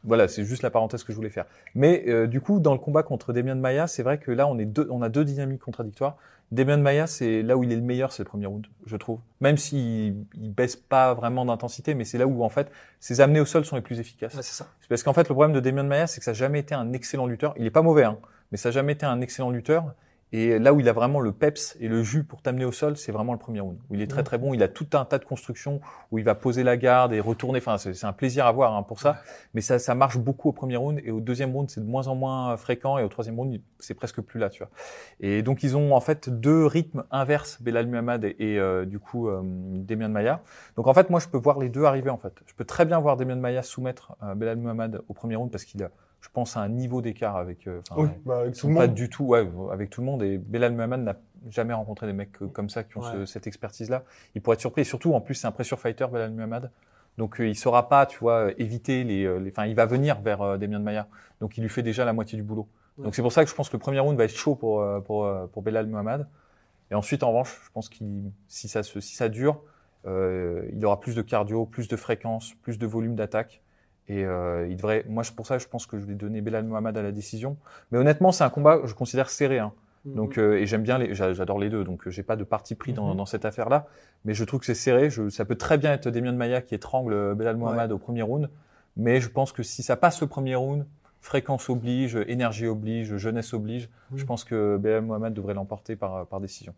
Voilà, 0.04 0.28
c'est 0.28 0.44
juste 0.44 0.64
la 0.64 0.70
parenthèse 0.70 1.04
que 1.04 1.12
je 1.14 1.18
voulais 1.18 1.30
faire. 1.30 1.46
Mais 1.76 2.04
euh, 2.08 2.28
du 2.28 2.42
coup, 2.42 2.60
dans 2.60 2.74
le 2.74 2.80
combat 2.80 3.04
contre 3.04 3.32
Demian 3.32 3.56
Maia, 3.56 3.88
c'est 3.88 4.04
vrai 4.04 4.18
que 4.18 4.32
là, 4.32 4.48
on 4.48 4.58
est 4.58 4.66
deux, 4.66 4.88
on 4.90 5.02
a 5.02 5.10
deux 5.10 5.24
dynamiques 5.24 5.62
contradictoires. 5.62 6.18
Demian 6.52 6.78
Maia, 6.78 7.08
c'est 7.08 7.42
là 7.42 7.58
où 7.58 7.64
il 7.64 7.72
est 7.72 7.76
le 7.76 7.82
meilleur, 7.82 8.12
c'est 8.12 8.22
le 8.22 8.28
premier 8.28 8.46
round, 8.46 8.68
je 8.86 8.96
trouve. 8.98 9.20
Même 9.42 9.58
s'il 9.58 10.26
il 10.36 10.52
baisse 10.52 10.76
pas 10.76 11.14
vraiment 11.14 11.46
d'intensité, 11.46 11.96
mais 11.96 12.06
c'est 12.06 12.18
là 12.18 12.28
où 12.28 12.44
en 12.44 12.50
fait 12.50 12.70
ses 13.00 13.22
amenés 13.22 13.40
au 13.40 13.46
sol 13.46 13.66
sont 13.66 13.76
les 13.76 13.82
plus 13.82 14.00
efficaces. 14.00 14.36
Ouais, 14.36 14.44
c'est 14.44 14.54
ça. 14.54 14.68
Parce 14.88 15.02
qu'en 15.04 15.14
fait, 15.14 15.28
le 15.30 15.34
problème 15.34 15.54
de 15.54 15.60
Demian 15.60 15.86
Maia, 15.86 16.06
c'est 16.06 16.20
que 16.20 16.26
ça 16.26 16.32
n'a 16.32 16.36
jamais 16.36 16.60
été 16.60 16.76
un 16.76 16.94
excellent 16.94 17.26
lutteur. 17.26 17.56
Il 17.58 17.66
est 17.66 17.72
pas 17.72 17.82
mauvais, 17.82 18.04
hein, 18.04 18.20
mais 18.52 18.58
ça 18.58 18.70
n'a 18.70 18.74
jamais 18.74 18.94
été 18.94 19.06
un 19.06 19.22
excellent 19.22 19.50
lutteur. 19.50 19.96
Et 20.34 20.58
là 20.58 20.74
où 20.74 20.80
il 20.80 20.90
a 20.90 20.94
vraiment 20.94 21.20
le 21.20 21.32
peps 21.32 21.78
et 21.80 21.88
le 21.88 22.02
jus 22.02 22.24
pour 22.24 22.42
t'amener 22.42 22.66
au 22.66 22.72
sol, 22.72 22.98
c'est 22.98 23.12
vraiment 23.12 23.34
le 23.34 23.40
premier 23.40 23.60
round. 23.60 23.78
Où 23.92 23.94
il 23.94 24.02
est 24.02 24.08
très 24.08 24.24
très 24.24 24.40
bon. 24.40 24.56
Il 24.56 24.64
a 24.64 24.68
tout 24.68 24.88
un 24.94 25.06
tas 25.06 25.20
de 25.20 25.26
constructions 25.26 25.80
où 26.12 26.18
il 26.18 26.26
va 26.26 26.34
poser 26.34 26.64
la 26.64 26.76
garde 26.76 27.14
et 27.14 27.20
retourner. 27.20 27.60
Enfin, 27.60 27.78
c'est 27.78 27.94
c'est 27.94 28.08
un 28.08 28.14
plaisir 28.14 28.48
à 28.48 28.52
voir 28.52 28.74
hein, 28.74 28.82
pour 28.82 29.00
ça. 29.00 29.18
Mais 29.54 29.62
ça, 29.62 29.78
ça 29.78 29.94
marche 29.94 30.18
beaucoup 30.18 30.50
au 30.50 30.52
premier 30.52 30.76
round 30.76 31.00
et 31.06 31.12
au 31.12 31.20
deuxième 31.20 31.52
round, 31.52 31.70
c'est 31.70 31.82
de 31.82 31.86
moins 31.86 32.08
en 32.08 32.16
moins 32.16 32.58
fréquent 32.58 32.98
et 32.98 33.04
au 33.04 33.10
troisième 33.10 33.40
round, 33.40 33.62
c'est 33.78 33.94
presque 33.94 34.22
plus 34.22 34.40
là, 34.40 34.50
tu 34.50 34.64
vois. 34.64 34.72
Et 35.20 35.44
donc 35.44 35.62
ils 35.62 35.78
ont 35.78 35.94
en 35.94 36.02
fait 36.02 36.30
deux 36.30 36.66
rythmes 36.66 37.04
inverses, 37.12 37.62
Belal 37.62 37.86
Muhammad 37.86 38.26
et, 38.26 38.36
et, 38.40 38.60
euh, 38.60 38.86
du 38.86 38.98
coup 38.98 39.30
euh, 39.30 39.42
Demian 39.44 40.10
Maia. 40.10 40.42
Donc 40.78 40.88
en 40.88 40.96
fait, 40.96 41.12
moi, 41.12 41.20
je 41.20 41.28
peux 41.28 41.38
voir 41.38 41.60
les 41.60 41.70
deux 41.70 41.84
arriver 41.84 42.10
en 42.10 42.18
fait. 42.18 42.34
Je 42.48 42.56
peux 42.56 42.66
très 42.66 42.86
bien 42.86 43.00
voir 43.00 43.18
Demian 43.18 43.36
Maia 43.36 43.62
soumettre 43.62 44.16
euh, 44.24 44.34
Belal 44.34 44.58
Muhammad 44.58 45.02
au 45.08 45.14
premier 45.14 45.36
round 45.36 45.52
parce 45.52 45.64
qu'il 45.64 45.84
a, 45.84 45.92
je 46.24 46.30
pense, 46.34 46.56
un 46.58 46.70
niveau 46.70 47.02
d'écart 47.02 47.36
avec. 47.36 47.68
euh, 47.68 47.82
Oui, 47.98 48.08
bah, 48.26 48.40
avec 48.40 48.56
tout 48.56 48.68
le 48.70 48.74
pas 48.76 48.88
monde. 48.88 48.96
du 48.96 49.10
tout, 49.10 49.26
ouais, 49.26 49.46
avec 49.72 49.90
tout 49.90 50.00
le 50.02 50.08
monde. 50.08 50.24
Et 50.24 50.38
Belal 50.38 50.72
Muhammad 50.74 51.02
n'a 51.04 51.16
jamais 51.50 51.74
rencontré 51.74 52.08
des 52.08 52.14
mecs 52.14 52.42
euh, 52.42 52.48
comme 52.48 52.70
ça 52.70 52.84
qui 52.84 52.98
ont 52.98 53.02
ce- 53.02 53.26
cette 53.26 53.46
expertise-là. 53.46 54.04
Il 54.34 54.42
pourrait 54.42 54.54
être 54.56 54.62
surpris. 54.62 54.82
Et 54.82 54.86
surtout, 54.86 55.14
en 55.14 55.20
plus, 55.22 55.36
c'est 55.36 55.48
un 55.48 55.52
pressure 55.52 55.80
fighter, 55.80 56.08
Belal 56.12 56.32
Muhammad. 56.32 56.72
Donc, 57.18 57.40
euh, 57.42 57.48
il 57.48 57.56
saura 57.56 57.90
pas, 57.90 58.06
tu 58.06 58.18
vois, 58.20 58.46
euh, 58.48 58.54
éviter 58.58 59.04
les, 59.04 59.28
enfin, 59.50 59.66
il 59.66 59.76
va 59.76 59.86
venir 59.86 60.22
vers 60.22 60.42
euh, 60.42 60.58
Demian 60.58 60.80
Maia. 60.80 61.08
Donc, 61.42 61.58
il 61.58 61.62
lui 61.62 61.70
fait 61.70 61.84
déjà 61.84 62.06
la 62.06 62.14
moitié 62.14 62.38
du 62.38 62.44
boulot. 62.44 62.68
Ouais. 62.98 63.04
Donc, 63.04 63.16
c'est 63.16 63.22
pour 63.22 63.32
ça 63.34 63.44
que 63.44 63.50
je 63.50 63.56
pense 63.56 63.68
que 63.70 63.76
le 63.76 63.82
premier 63.82 64.00
round 64.00 64.18
va 64.18 64.24
être 64.24 64.36
chaud 64.36 64.56
pour 64.56 64.84
pour 65.04 65.30
pour 65.52 65.62
Belal 65.62 65.88
Muhammad. 65.88 66.28
Et 66.92 66.96
ensuite, 66.96 67.24
en 67.24 67.30
revanche, 67.30 67.60
je 67.66 67.72
pense 67.72 67.90
qu'il, 67.90 68.32
si 68.48 68.68
ça 68.68 68.84
se, 68.84 69.00
si 69.00 69.16
ça 69.16 69.28
dure, 69.30 69.62
euh, 70.06 70.68
il 70.74 70.86
aura 70.86 71.00
plus 71.00 71.16
de 71.16 71.22
cardio, 71.22 71.66
plus 71.66 71.88
de 71.88 71.96
fréquence, 71.96 72.54
plus 72.62 72.78
de 72.78 72.86
volume 72.86 73.16
d'attaque. 73.16 73.62
Et 74.10 74.26
euh, 74.26 74.68
il 74.68 74.76
devrait. 74.76 75.06
Moi, 75.08 75.24
pour 75.36 75.48
ça, 75.48 75.58
je 75.58 75.68
pense 75.68 75.86
que 75.86 75.98
je 76.00 76.06
vais 76.06 76.16
donner 76.16 76.42
Belal 76.42 76.66
Muhammad 76.66 76.98
à 76.98 77.02
la 77.02 77.12
décision. 77.12 77.56
Mais 77.92 77.98
honnêtement, 77.98 78.32
c'est 78.32 78.44
un 78.44 78.50
combat 78.50 78.80
que 78.80 78.88
je 78.88 78.96
considère 78.96 79.30
serré. 79.30 79.60
Hein. 79.60 79.72
Donc, 80.06 80.38
euh, 80.38 80.58
et 80.58 80.66
j'aime 80.66 80.84
bien 80.84 80.98
les, 80.98 81.16
j'a- 81.16 81.32
j'adore 81.32 81.58
les 81.60 81.70
deux, 81.70 81.86
donc 81.86 82.06
euh, 82.06 82.12
j'ai 82.12 82.24
pas 82.24 82.36
de 82.36 82.44
parti 82.44 82.76
pris 82.76 82.92
dans, 82.92 83.12
Mhm. 83.12 83.18
dans 83.18 83.26
cette 83.26 83.46
affaire-là. 83.46 83.88
Mais 84.26 84.34
je 84.34 84.44
trouve 84.44 84.60
que 84.60 84.66
c'est 84.66 84.74
serré. 84.76 85.10
Je, 85.10 85.30
ça 85.30 85.46
peut 85.46 85.56
très 85.56 85.78
bien 85.78 85.94
être 85.94 86.10
Demian 86.12 86.34
Maia 86.34 86.62
qui 86.62 86.76
étrangle 86.76 87.14
euh, 87.14 87.34
Belal 87.36 87.56
Muhammad 87.56 87.92
au 87.94 87.98
premier 87.98 88.22
round. 88.22 88.50
Mais 88.98 89.22
je 89.22 89.30
pense 89.30 89.54
que 89.54 89.64
si 89.64 89.82
ça 89.82 89.96
passe 89.96 90.20
le 90.20 90.28
premier 90.28 90.56
round, 90.56 90.86
fréquence 91.22 91.70
oblige, 91.70 92.18
énergie 92.28 92.68
oblige, 92.68 93.16
jeunesse 93.16 93.54
oblige, 93.54 93.90
Oui. 94.12 94.20
je 94.20 94.26
pense 94.26 94.44
que 94.44 94.76
Belal 94.76 95.04
Muhammad 95.04 95.34
devrait 95.34 95.54
l'emporter 95.54 95.96
par, 95.96 96.26
par 96.28 96.42
décision. 96.42 96.74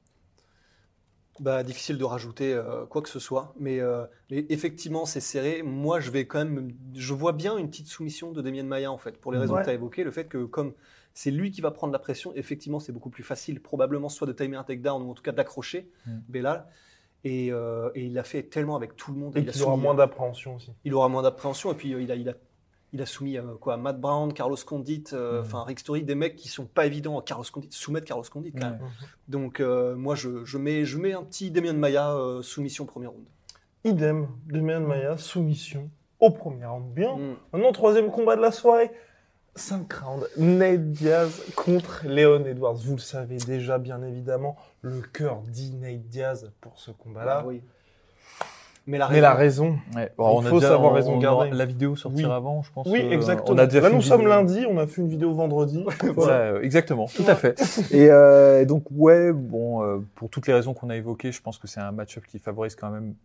Bah, 1.41 1.63
difficile 1.63 1.97
de 1.97 2.03
rajouter 2.05 2.53
euh, 2.53 2.85
quoi 2.85 3.01
que 3.01 3.09
ce 3.09 3.19
soit, 3.19 3.53
mais, 3.59 3.81
euh, 3.81 4.05
mais 4.31 4.45
effectivement 4.49 5.05
c'est 5.05 5.19
serré. 5.19 5.63
Moi 5.63 5.99
je 5.99 6.09
vais 6.09 6.25
quand 6.25 6.39
même, 6.39 6.71
je 6.93 7.13
vois 7.13 7.33
bien 7.33 7.57
une 7.57 7.69
petite 7.69 7.87
soumission 7.87 8.31
de 8.31 8.41
Damien 8.41 8.63
Maya 8.63 8.89
en 8.91 8.97
fait, 8.97 9.17
pour 9.19 9.33
les 9.33 9.39
raisons 9.39 9.53
Ouais. 9.55 9.59
que 9.59 9.65
tu 9.65 9.69
as 9.71 9.73
évoquées, 9.73 10.03
le 10.05 10.11
fait 10.11 10.25
que 10.29 10.45
comme 10.45 10.73
c'est 11.13 11.31
lui 11.31 11.51
qui 11.51 11.59
va 11.59 11.71
prendre 11.71 11.91
la 11.91 11.99
pression, 11.99 12.33
effectivement 12.35 12.79
c'est 12.79 12.93
beaucoup 12.93 13.09
plus 13.09 13.23
facile, 13.23 13.61
probablement 13.61 14.07
soit 14.07 14.27
de 14.27 14.31
timer 14.33 14.55
un 14.55 14.63
takedown 14.63 15.01
ou 15.01 15.11
en 15.11 15.13
tout 15.13 15.23
cas 15.23 15.33
d'accrocher 15.33 15.89
Mm. 16.05 16.19
Et, 17.25 17.51
euh, 17.51 17.89
et 17.95 18.05
il 18.05 18.13
l'a 18.13 18.23
fait 18.23 18.43
tellement 18.43 18.75
avec 18.75 18.95
tout 18.95 19.11
le 19.11 19.17
monde. 19.17 19.35
Et 19.35 19.41
il, 19.41 19.63
aura 19.63 19.75
moins 19.77 19.95
d'appréhension 19.95 20.55
aussi. 20.55 20.71
il 20.83 20.93
aura 20.93 21.09
moins 21.09 21.23
d'appréhension 21.23 21.71
et 21.71 21.75
puis 21.75 21.89
il 21.89 22.11
a, 22.11 22.15
il 22.15 22.29
a, 22.29 22.33
il 22.93 23.01
a 23.01 23.05
soumis 23.05 23.37
euh, 23.37 23.55
quoi, 23.59 23.77
Matt 23.77 23.99
Brown, 23.99 24.31
Carlos 24.33 24.55
Condit, 24.65 25.03
euh, 25.13 25.41
Mm. 25.41 25.45
enfin 25.45 25.63
Rick 25.63 25.79
Story, 25.79 26.03
des 26.03 26.15
mecs 26.15 26.35
qui 26.35 26.47
sont 26.47 26.65
pas 26.65 26.85
évidents. 26.85 27.19
Carlos 27.21 27.43
Condit, 27.51 27.67
soumettre 27.71 28.05
Carlos 28.07 28.23
Condit 28.31 28.51
quand 28.53 28.69
même. 28.71 28.81
Ouais. 28.81 29.07
Donc 29.27 29.59
euh, 29.59 29.95
moi 29.95 30.15
je, 30.15 30.45
je, 30.45 30.57
mets, 30.57 30.85
je 30.85 30.97
mets 30.97 31.13
un 31.13 31.23
petit 31.23 31.51
Damien 31.51 31.73
Maya 31.73 32.13
euh, 32.15 32.41
soumission 32.41 32.85
premier 32.85 33.07
round. 33.07 33.25
Idem, 33.83 34.27
Demian 34.47 34.79
Maia, 34.81 35.17
soumission 35.17 35.89
au 36.19 36.31
premier 36.31 36.65
round. 36.65 36.91
Bien. 36.93 37.15
Mm. 37.15 37.35
Maintenant, 37.53 37.71
troisième 37.71 38.09
combat 38.11 38.35
de 38.35 38.41
la 38.41 38.51
soirée. 38.51 38.91
5 39.57 39.93
rounds. 39.93 40.27
Nate 40.37 40.91
Diaz 40.91 41.43
contre 41.55 42.01
Léon 42.05 42.43
Edwards. 42.45 42.75
Vous 42.75 42.95
le 42.95 43.01
savez 43.01 43.37
déjà, 43.37 43.77
bien 43.77 44.01
évidemment. 44.03 44.57
Le 44.81 45.01
cœur 45.01 45.41
dit 45.43 45.71
Nate 45.75 46.07
Diaz 46.07 46.51
pour 46.61 46.79
ce 46.79 46.91
combat-là. 46.91 47.39
Ah 47.41 47.47
oui. 47.47 47.61
Mais 48.87 48.99
la 48.99 49.09
Mais 49.09 49.19
la 49.19 49.33
raison, 49.33 49.79
raison. 49.93 49.99
Ouais. 49.99 50.11
Il 50.43 50.47
faut 50.47 50.61
savoir 50.61 50.93
raison 50.93 51.13
on 51.13 51.15
aura 51.15 51.21
garder. 51.45 51.57
La 51.57 51.65
vidéo 51.65 51.95
sortira 51.95 52.29
Oui. 52.29 52.35
avant, 52.35 52.61
je 52.61 52.71
pense. 52.71 52.87
Oui, 52.87 53.01
euh, 53.03 53.11
exactement. 53.11 53.55
On 53.55 53.57
a 53.57 53.65
déjà 53.65 53.81
Là, 53.81 53.89
fait 53.89 53.95
nous 53.95 54.01
sommes 54.03 54.19
vidéo. 54.21 54.33
lundi, 54.33 54.65
on 54.69 54.77
a 54.77 54.85
fait 54.85 55.01
une 55.01 55.07
vidéo 55.07 55.33
vendredi. 55.33 55.83
Voilà. 56.15 56.33
euh, 56.35 56.61
exactement, 56.61 57.07
tout 57.07 57.23
à 57.27 57.33
fait. 57.35 57.59
Et, 57.91 58.11
euh, 58.11 58.61
et 58.61 58.65
donc 58.67 58.83
ouais, 58.91 59.33
bon, 59.33 59.81
euh, 59.83 59.97
pour 60.13 60.29
toutes 60.29 60.45
les 60.45 60.53
raisons 60.53 60.73
qu'on 60.75 60.89
a 60.91 60.95
évoquées, 60.95 61.31
je 61.31 61.41
pense 61.41 61.57
que 61.57 61.67
c'est 61.67 61.79
un 61.79 61.91
match-up 61.91 62.25
qui 62.27 62.37
favorise 62.37 62.75
quand 62.75 62.91
même 62.91 63.15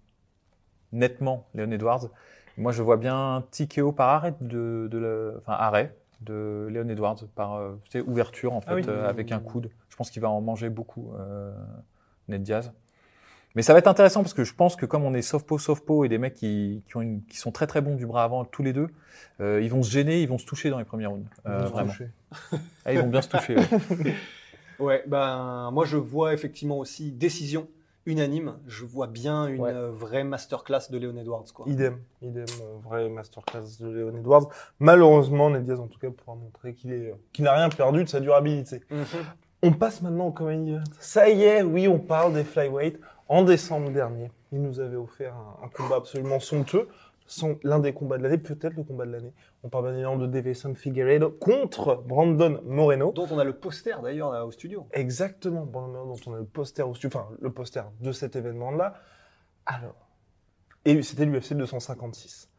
nettement 0.93 1.45
Léon 1.55 1.71
Edwards. 1.71 2.09
Moi, 2.57 2.73
je 2.73 2.83
vois 2.83 2.97
bien 2.97 3.37
un 3.37 3.43
TKO 3.43 3.93
par 3.93 4.09
arrêt 4.09 4.35
de, 4.41 4.89
de 4.91 4.99
la- 4.99 5.39
enfin 5.39 5.53
arrêt 5.53 5.95
de 6.23 6.69
Léon 6.71 6.89
Edwards 6.89 7.17
par 7.35 7.55
euh, 7.57 7.73
tu 7.85 7.99
sais, 7.99 8.01
ouverture 8.07 8.53
en 8.55 8.61
fait 8.61 8.71
Ah 8.71 8.75
oui. 8.77 8.85
euh, 8.89 9.09
avec 9.09 9.31
un 9.33 9.39
coude. 9.41 9.71
Je 9.89 9.97
pense 9.97 10.11
qu'il 10.11 10.21
va 10.23 10.31
en 10.31 10.41
manger 10.41 10.69
beaucoup, 10.71 11.13
euh, 11.19 11.53
Ned 12.29 12.43
Diaz. 12.43 12.73
Mais 13.57 13.63
ça 13.63 13.73
va 13.73 13.79
être 13.81 13.89
intéressant 13.89 14.23
parce 14.23 14.35
que 14.35 14.45
je 14.45 14.55
pense 14.55 14.77
que 14.77 14.87
comme 14.87 15.05
on 15.05 15.13
est 15.15 15.23
soft-po, 15.23 15.59
soft-po 15.59 16.05
et 16.05 16.09
des 16.09 16.19
mecs 16.19 16.35
qui, 16.35 16.83
qui, 16.87 16.97
ont 16.97 17.01
une- 17.03 17.23
qui 17.25 17.37
sont 17.37 17.51
très 17.51 17.67
très 17.67 17.81
bons 17.81 17.97
du 17.97 18.07
bras 18.07 18.23
avant 18.25 18.45
tous 18.45 18.63
les 18.63 18.73
deux, 18.73 18.89
euh, 19.41 19.61
ils 19.63 19.71
vont 19.71 19.83
se 19.83 19.91
gêner, 19.91 20.23
ils 20.23 20.29
vont 20.29 20.39
se 20.39 20.47
toucher 20.47 20.71
dans 20.71 20.79
les 20.79 20.85
premières 20.85 21.11
rounds. 21.11 21.27
Ils 21.45 21.51
Euh, 21.51 21.59
vont 21.67 21.79
se 21.79 21.83
toucher. 21.91 22.11
Ah, 22.85 22.93
ils 22.93 23.01
vont 23.01 23.09
bien 23.09 23.23
se 23.23 23.29
toucher. 23.29 23.57
ouais. 23.57 23.67
ouais, 24.79 25.03
ben, 25.07 25.71
moi 25.73 25.85
je 25.85 25.97
vois 25.97 26.33
effectivement 26.33 26.79
aussi 26.79 27.11
décision 27.11 27.67
unanime. 28.07 28.55
Je 28.67 28.85
vois 28.85 29.07
bien 29.09 29.47
une 29.47 29.61
Ouais. 29.61 29.73
euh, 29.73 29.91
vraie 29.91 30.25
masterclass 30.25 30.91
de 30.91 30.99
Léon 30.99 31.17
Edwards. 31.19 31.45
Quoi. 31.53 31.67
Idem, 31.69 31.99
idem, 32.23 32.45
euh, 32.63 32.77
vrai 32.83 33.09
masterclass 33.09 33.79
de 33.81 33.89
Léon 33.91 34.17
Edwards. 34.17 34.49
Malheureusement, 34.79 35.51
Ned 35.51 35.65
Diaz, 35.65 35.81
en 35.81 35.87
tout 35.89 35.99
cas, 35.99 36.09
pourra 36.11 36.37
montrer 36.37 36.75
qu'il 36.75 36.93
est, 36.93 37.11
euh, 37.11 37.15
qu'il 37.33 37.45
n'a 37.45 37.53
rien 37.53 37.69
perdu 37.69 38.05
de 38.05 38.09
sa 38.09 38.21
durabilité. 38.21 38.83
Mhm. 38.91 39.05
On 39.63 39.73
passe 39.73 40.01
maintenant 40.01 40.29
au 40.35 40.49
Event. 40.49 40.83
Ça 40.99 41.29
y 41.29 41.43
est, 41.43 41.63
oui, 41.63 41.87
on 41.87 41.99
parle 41.99 42.33
des 42.33 42.45
flyweight. 42.45 42.99
En 43.31 43.45
décembre 43.45 43.93
dernier, 43.93 44.29
il 44.51 44.61
nous 44.61 44.81
avait 44.81 44.97
offert 44.97 45.37
un, 45.37 45.65
un 45.65 45.69
combat 45.69 45.95
absolument 45.95 46.41
somptueux. 46.41 46.89
L'un 47.63 47.79
des 47.79 47.93
combats 47.93 48.19
de 48.19 48.25
l'année, 48.25 48.39
peut-être 48.39 48.75
le 48.75 48.83
combat 48.83 49.07
de 49.07 49.13
l'année. 49.13 49.33
On 49.63 49.69
parle 49.69 49.85
bien 49.85 49.93
évidemment 49.93 50.17
de 50.17 50.27
Davison 50.27 50.75
Figueiredo 50.75 51.31
contre 51.31 51.95
Brandon 51.95 52.61
Moreno. 52.65 53.13
Dont 53.13 53.29
on 53.31 53.39
a 53.39 53.45
le 53.45 53.53
poster 53.53 54.03
d'ailleurs 54.03 54.45
au 54.45 54.51
studio. 54.51 54.89
Exactement, 54.91 55.65
Brandon 55.65 55.93
Moreno, 55.93 56.17
dont 56.17 56.33
on 56.33 56.35
a 56.35 56.39
le 56.39 56.45
poster 56.45 56.83
au 56.83 56.93
studio, 56.93 57.21
enfin, 57.21 57.29
le 57.41 57.53
poster 57.53 57.85
de 58.01 58.11
cet 58.11 58.35
événement-là. 58.35 58.95
Alors, 59.65 60.09
et 60.85 61.01
c'était 61.03 61.25
l'UFC 61.25 61.53
256. 61.53 62.51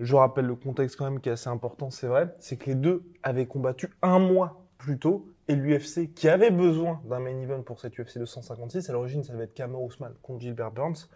Je 0.00 0.16
rappelle 0.16 0.46
le 0.46 0.56
contexte 0.56 0.96
quand 0.96 1.04
même 1.04 1.20
qui 1.20 1.28
est 1.28 1.32
assez 1.32 1.50
important, 1.50 1.90
c'est 1.90 2.06
vrai, 2.06 2.34
c'est 2.38 2.56
que 2.56 2.70
les 2.70 2.74
deux 2.74 3.04
avaient 3.22 3.46
combattu 3.46 3.90
un 4.00 4.18
mois 4.18 4.64
plus 4.78 4.98
tôt 4.98 5.33
et 5.48 5.54
l'UFC 5.54 6.12
qui 6.14 6.28
avait 6.28 6.50
besoin 6.50 7.00
d'un 7.04 7.18
main 7.20 7.38
event 7.40 7.62
pour 7.62 7.80
cette 7.80 7.98
UFC 7.98 8.18
256, 8.18 8.88
à 8.88 8.92
l'origine 8.92 9.22
ça 9.22 9.32
devait 9.32 9.44
être 9.44 9.54
Kamaru 9.54 9.86
Usman 9.88 10.14
contre 10.22 10.40
Gilbert 10.40 10.70
Burns, 10.70 11.08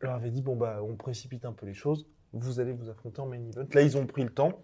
leur 0.00 0.14
avait 0.14 0.30
dit 0.30 0.42
bon 0.42 0.56
bah 0.56 0.80
on 0.82 0.96
précipite 0.96 1.44
un 1.44 1.52
peu 1.52 1.66
les 1.66 1.74
choses, 1.74 2.06
vous 2.32 2.60
allez 2.60 2.72
vous 2.72 2.88
affronter 2.90 3.20
en 3.20 3.26
main 3.26 3.36
event. 3.36 3.66
Là 3.72 3.82
ils 3.82 3.96
ont 3.96 4.06
pris 4.06 4.22
le 4.24 4.30
temps, 4.30 4.60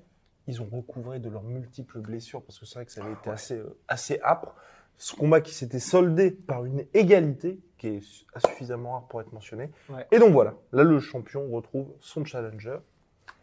ils 0.46 0.60
ont 0.60 0.68
recouvré 0.70 1.20
de 1.20 1.28
leurs 1.30 1.42
multiples 1.44 2.00
blessures 2.00 2.42
parce 2.42 2.58
que 2.58 2.66
c'est 2.66 2.74
vrai 2.74 2.86
que 2.86 2.92
ça 2.92 3.02
avait 3.04 3.14
été 3.14 3.30
assez, 3.30 3.54
euh, 3.56 3.78
assez 3.88 4.20
âpre. 4.22 4.54
Ce 4.96 5.16
combat 5.16 5.40
qui 5.40 5.52
s'était 5.54 5.80
soldé 5.80 6.30
par 6.30 6.64
une 6.66 6.84
égalité 6.94 7.58
qui 7.78 7.88
est 7.88 8.00
su- 8.00 8.24
suffisamment 8.46 8.92
rare 8.92 9.08
pour 9.08 9.20
être 9.20 9.32
mentionné. 9.32 9.70
Ouais. 9.88 10.06
Et 10.12 10.18
donc 10.20 10.32
voilà, 10.32 10.54
là 10.72 10.84
le 10.84 11.00
champion 11.00 11.48
retrouve 11.50 11.92
son 12.00 12.24
challenger. 12.24 12.78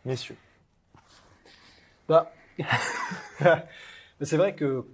Messieurs. 0.06 0.38
Bah, 2.08 2.32
mais 3.42 4.26
c'est 4.26 4.38
vrai 4.38 4.56
que 4.56 4.86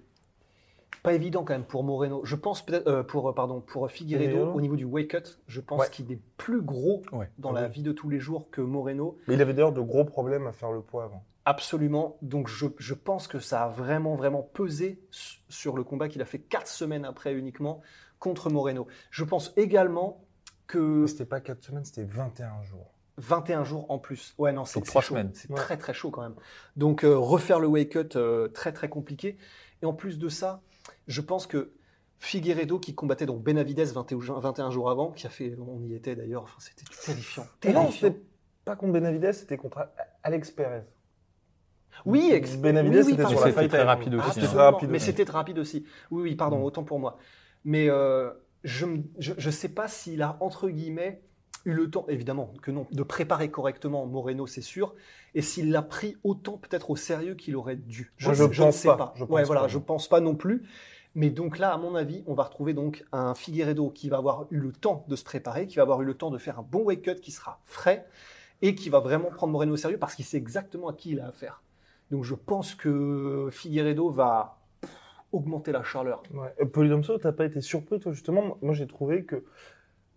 pas 1.08 1.14
évident 1.14 1.44
quand 1.46 1.54
même 1.54 1.64
pour 1.64 1.84
Moreno. 1.84 2.22
Je 2.26 2.36
pense 2.36 2.66
peut-être 2.66 2.88
euh, 2.88 3.02
pour 3.04 3.30
euh, 3.30 3.34
pardon 3.34 3.62
pour 3.62 3.90
Figueiredo 3.90 4.52
au 4.52 4.60
niveau 4.62 4.76
du 4.76 4.84
weight 4.86 5.10
cut, 5.10 5.40
je 5.48 5.62
pense 5.62 5.80
Ouais. 5.80 5.90
qu'il 5.90 6.12
est 6.12 6.20
plus 6.38 6.62
gros 6.62 7.02
Ouais. 7.12 7.30
dans 7.38 7.52
la 7.52 7.68
vie 7.68 7.82
de 7.82 7.92
tous 7.94 8.10
les 8.10 8.20
jours 8.20 8.50
que 8.52 8.62
Moreno. 8.62 9.18
Mais 9.28 9.36
il 9.36 9.42
avait 9.42 9.54
d'ailleurs 9.54 9.72
de 9.72 9.82
gros 9.82 10.04
problèmes 10.06 10.48
à 10.48 10.52
faire 10.52 10.72
le 10.72 10.82
poids 10.82 11.06
avant. 11.06 11.24
Absolument. 11.46 12.18
Donc 12.22 12.50
je, 12.50 12.66
je 12.78 12.94
pense 12.94 13.28
que 13.28 13.40
ça 13.40 13.64
a 13.64 13.70
vraiment 13.70 14.16
vraiment 14.16 14.42
pesé 14.44 15.02
su- 15.12 15.40
sur 15.48 15.78
le 15.78 15.84
combat 15.86 16.10
qu'il 16.10 16.22
a 16.22 16.26
fait 16.26 16.40
quatre 16.40 16.68
semaines 16.68 17.06
après 17.06 17.34
uniquement 17.34 17.80
contre 18.20 18.50
Moreno. 18.50 18.86
Je 19.12 19.24
pense 19.24 19.54
également 19.56 20.26
que 20.68 21.06
C'était 21.08 21.24
pas 21.26 21.40
4 21.40 21.64
semaines, 21.64 21.86
c'était 21.86 22.04
21 22.04 22.62
jours. 22.64 22.92
21 23.20 23.64
jours 23.64 23.86
en 23.90 23.98
plus. 23.98 24.36
Ouais, 24.38 24.52
non, 24.52 24.66
c'est 24.66 24.82
trois 24.82 25.02
semaines. 25.02 25.32
C'est 25.34 25.50
Ouais. 25.50 25.56
très 25.56 25.78
très 25.78 25.94
chaud 25.94 26.12
quand 26.12 26.22
même. 26.22 26.36
Donc 26.76 27.06
euh, 27.06 27.18
refaire 27.18 27.60
le 27.62 27.68
wake 27.68 27.90
cut 27.92 28.18
euh, 28.18 28.50
très 28.50 28.74
très 28.74 28.90
compliqué. 28.90 29.38
Et 29.82 29.86
en 29.86 29.94
plus 29.94 30.20
de 30.20 30.28
ça, 30.28 30.62
je 31.08 31.22
pense 31.22 31.48
que 31.48 31.74
Figueiredo 32.20 32.80
qui 32.80 32.96
combattait 32.96 33.26
donc 33.26 33.44
Benavides 33.44 33.80
21, 33.80 34.20
jours- 34.20 34.40
21 34.40 34.72
jours 34.72 34.90
avant, 34.90 35.12
qui 35.12 35.28
a 35.28 35.30
fait, 35.30 35.56
on 35.60 35.82
y 35.84 35.94
était 35.94 36.16
d'ailleurs, 36.16 36.44
enfin, 36.44 36.58
c'était 36.60 36.84
terrifiant. 37.06 37.44
Non, 37.44 37.50
terrifiant. 37.60 37.92
c'était 37.92 38.22
pas 38.66 38.76
contre 38.76 38.94
Benavides, 38.94 39.34
c'était 39.34 39.58
contre 39.58 39.88
Alex 40.24 40.52
Perez. 40.52 40.82
Oui, 42.06 42.30
ex- 42.32 42.58
Benavides, 42.58 42.94
oui, 42.94 43.00
oui, 43.06 43.12
c'était 43.12 43.26
sur 43.28 43.40
la 43.46 43.52
très 43.54 43.68
time. 43.70 43.80
rapide 43.82 44.16
aussi, 44.16 44.40
Ah, 44.44 44.46
hein. 44.54 44.72
rapide 44.72 44.90
mais 44.90 45.00
c'était 45.00 45.26
très 45.26 45.38
rapide 45.38 45.58
aussi. 45.60 45.86
Oui, 46.12 46.22
oui, 46.24 46.36
pardon, 46.36 46.60
Mm. 46.60 46.64
autant 46.64 46.84
pour 46.84 47.00
moi. 47.00 47.18
Mais 47.66 47.90
euh, 47.90 48.32
je 48.64 48.86
ne 48.86 49.52
sais 49.52 49.70
pas 49.70 49.88
s'il 49.88 50.22
a, 50.22 50.38
entre 50.40 50.70
guillemets, 50.70 51.22
eu 51.66 51.74
le 51.74 51.90
temps, 51.90 52.06
évidemment 52.08 52.54
que 52.62 52.72
non, 52.72 52.88
de 52.92 53.04
préparer 53.04 53.50
correctement 53.50 54.06
Moreno, 54.06 54.46
c'est 54.48 54.62
sûr, 54.62 54.94
et 55.34 55.42
s'il 55.42 55.72
l'a 55.72 55.82
pris 55.82 56.16
autant 56.24 56.58
peut-être 56.58 56.92
au 56.92 56.96
sérieux 56.96 57.34
qu'il 57.36 57.56
aurait 57.56 57.76
dû. 57.76 58.14
Moi, 58.22 58.34
je 58.34 58.64
ne 58.64 58.72
sais 58.72 58.88
pas. 58.90 58.98
pas. 58.98 59.14
Je 59.16 59.24
ouais, 59.26 59.44
voilà, 59.44 59.62
pas. 59.62 59.68
je 59.68 59.78
pense 59.80 60.08
pas 60.08 60.20
non 60.20 60.36
plus. 60.36 60.64
Mais 61.18 61.32
donc 61.32 61.58
là, 61.58 61.74
à 61.74 61.78
mon 61.78 61.96
avis, 61.96 62.24
on 62.28 62.36
va 62.36 62.44
retrouver 62.44 62.76
donc 62.76 63.04
un 63.12 63.34
Figueiredo 63.34 63.90
qui 63.90 64.08
va 64.08 64.18
avoir 64.18 64.46
eu 64.52 64.58
le 64.58 64.72
temps 64.72 65.04
de 65.08 65.16
se 65.16 65.24
préparer, 65.24 65.66
qui 65.66 65.78
va 65.78 65.82
avoir 65.82 66.00
eu 66.04 66.06
le 66.06 66.14
temps 66.14 66.30
de 66.30 66.38
faire 66.38 66.60
un 66.60 66.62
bon 66.62 66.84
wake 66.84 67.02
cut 67.02 67.16
qui 67.16 67.32
sera 67.32 67.60
frais 67.66 68.06
et 68.62 68.76
qui 68.76 68.90
va 68.90 69.00
vraiment 69.00 69.32
prendre 69.32 69.52
Moreno 69.52 69.74
au 69.74 69.78
sérieux 69.78 69.98
parce 69.98 70.14
qu'il 70.14 70.26
sait 70.26 70.38
exactement 70.38 70.90
à 70.90 70.94
qui 70.94 71.14
il 71.14 71.20
a 71.20 71.26
affaire. 71.30 71.64
Donc 72.12 72.24
je 72.24 72.36
pense 72.36 72.76
que 72.76 73.50
Figueiredo 73.52 74.12
va 74.12 74.60
augmenter 75.32 75.72
la 75.72 75.82
chaleur. 75.82 76.22
Ouais. 76.36 76.54
Euh, 76.62 76.66
Polydomso, 76.66 77.18
t'as 77.18 77.32
pas 77.32 77.46
été 77.46 77.62
surpris, 77.62 78.00
toi, 78.00 78.12
justement? 78.12 78.60
Moi, 78.62 78.76
j'ai 78.76 78.86
trouvé 78.86 79.26
que 79.26 79.44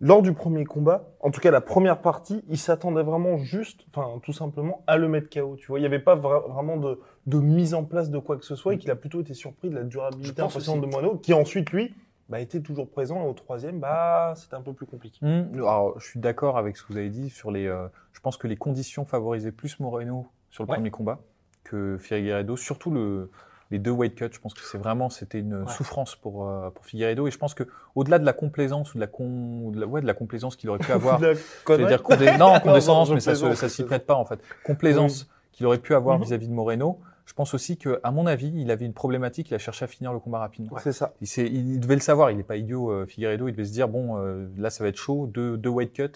lors 0.01 0.21
du 0.23 0.33
premier 0.33 0.65
combat, 0.65 1.09
en 1.21 1.31
tout 1.31 1.39
cas 1.39 1.51
la 1.51 1.61
première 1.61 2.01
partie, 2.01 2.43
il 2.49 2.57
s'attendait 2.57 3.03
vraiment 3.03 3.37
juste, 3.37 3.85
enfin, 3.93 4.19
tout 4.23 4.33
simplement, 4.33 4.83
à 4.87 4.97
le 4.97 5.07
mettre 5.07 5.29
KO. 5.29 5.55
Tu 5.57 5.67
vois, 5.67 5.77
il 5.79 5.83
n'y 5.83 5.85
avait 5.85 5.99
pas 5.99 6.15
vra- 6.15 6.51
vraiment 6.51 6.75
de, 6.75 6.99
de 7.27 7.37
mise 7.39 7.73
en 7.75 7.83
place 7.85 8.09
de 8.09 8.17
quoi 8.17 8.35
que 8.37 8.43
ce 8.45 8.55
soit 8.55 8.73
et 8.73 8.77
qu'il 8.77 8.89
a 8.91 8.95
plutôt 8.95 9.21
été 9.21 9.33
surpris 9.33 9.69
de 9.69 9.75
la 9.75 9.83
durabilité 9.83 10.41
impressionnante 10.41 10.81
de. 10.89 10.93
Mono, 10.93 11.17
qui 11.17 11.33
ensuite, 11.33 11.71
lui, 11.71 11.93
bah, 12.29 12.39
était 12.39 12.61
toujours 12.61 12.89
présent. 12.89 13.23
Et 13.23 13.27
au 13.27 13.33
troisième, 13.33 13.79
bah, 13.79 14.33
c'était 14.35 14.55
un 14.55 14.61
peu 14.61 14.73
plus 14.73 14.87
compliqué. 14.87 15.23
Hmm, 15.25 15.53
alors, 15.53 15.99
je 15.99 16.05
suis 16.07 16.19
d'accord 16.19 16.57
avec 16.57 16.77
ce 16.77 16.83
que 16.83 16.91
vous 16.93 16.97
avez 16.97 17.09
dit 17.09 17.29
sur 17.29 17.51
les. 17.51 17.67
euh, 17.67 17.87
je 18.13 18.19
pense 18.21 18.37
que 18.37 18.47
les 18.47 18.57
conditions 18.57 19.05
favorisaient 19.05 19.51
plus 19.51 19.79
Moreno 19.79 20.27
sur 20.49 20.63
le 20.63 20.69
Ouais. 20.69 20.75
premier 20.77 20.91
combat 20.91 21.19
que 21.63 21.97
Figueiredo, 21.99 22.57
surtout 22.57 22.89
le, 22.91 23.29
les 23.71 23.79
deux 23.79 23.91
weight 23.91 24.15
cuts. 24.15 24.29
Je 24.31 24.39
pense 24.39 24.53
que 24.53 24.61
c'est 24.61 24.77
vraiment 24.77 25.09
c'était 25.09 25.39
une 25.39 25.63
Ouais. 25.63 25.71
souffrance 25.71 26.15
pour 26.15 26.47
euh, 26.47 26.69
pour 26.69 26.85
Figueiredo 26.85 27.27
et 27.27 27.31
je 27.31 27.37
pense 27.37 27.53
que 27.53 27.63
au-delà 27.95 28.19
de 28.19 28.25
la 28.25 28.33
complaisance 28.33 28.93
ou 28.93 28.97
de 28.97 29.01
la 29.01 29.07
con, 29.07 29.69
de 29.71 29.79
la, 29.79 29.87
ouais, 29.87 30.01
de 30.01 30.07
la 30.07 30.13
complaisance 30.13 30.55
qu'il 30.55 30.69
aurait 30.69 30.79
pu 30.79 30.91
avoir, 30.91 31.19
De 31.19 31.27
la 31.27 31.33
je 31.33 31.39
vais 31.39 31.43
connerie. 31.63 31.87
dire 31.87 32.01
condé- 32.03 32.37
non 32.37 32.59
condescendance, 32.63 33.09
mais 33.11 33.19
ça 33.21 33.35
se- 33.35 33.53
ça 33.55 33.69
s'y 33.69 33.83
prête 33.83 34.05
pas 34.05 34.15
en 34.15 34.25
fait. 34.25 34.39
Complaisance 34.63 35.27
qu'il 35.51 35.65
aurait 35.65 35.77
pu 35.79 35.95
avoir 35.95 36.17
Mhm. 36.19 36.25
vis-à-vis 36.25 36.47
de 36.47 36.53
Moreno. 36.53 36.99
Je 37.25 37.33
pense 37.33 37.53
aussi 37.53 37.77
que, 37.77 37.99
à 38.03 38.11
mon 38.11 38.25
avis, 38.25 38.51
il 38.55 38.71
avait 38.71 38.85
une 38.85 38.93
problématique. 38.93 39.51
Il 39.51 39.53
a 39.53 39.57
cherché 39.57 39.85
à 39.85 39.87
finir 39.87 40.11
le 40.11 40.19
combat 40.19 40.39
rapidement. 40.39 40.75
C'est 40.83 40.91
ça. 40.91 41.13
Il, 41.21 41.27
il 41.39 41.79
devait 41.79 41.95
le 41.95 42.01
savoir, 42.01 42.29
il 42.31 42.35
n'est 42.35 42.43
pas 42.43 42.57
idiot, 42.57 42.91
euh, 42.91 43.05
Figueiredo. 43.05 43.47
Il 43.47 43.53
devait 43.53 43.63
se 43.63 43.71
dire 43.71 43.87
bon, 43.87 44.17
euh, 44.17 44.47
là, 44.57 44.69
ça 44.69 44.83
va 44.83 44.89
être 44.89 44.97
chaud, 44.97 45.27
deux, 45.27 45.55
deux 45.55 45.69
weight 45.69 45.93
cuts, 45.93 46.09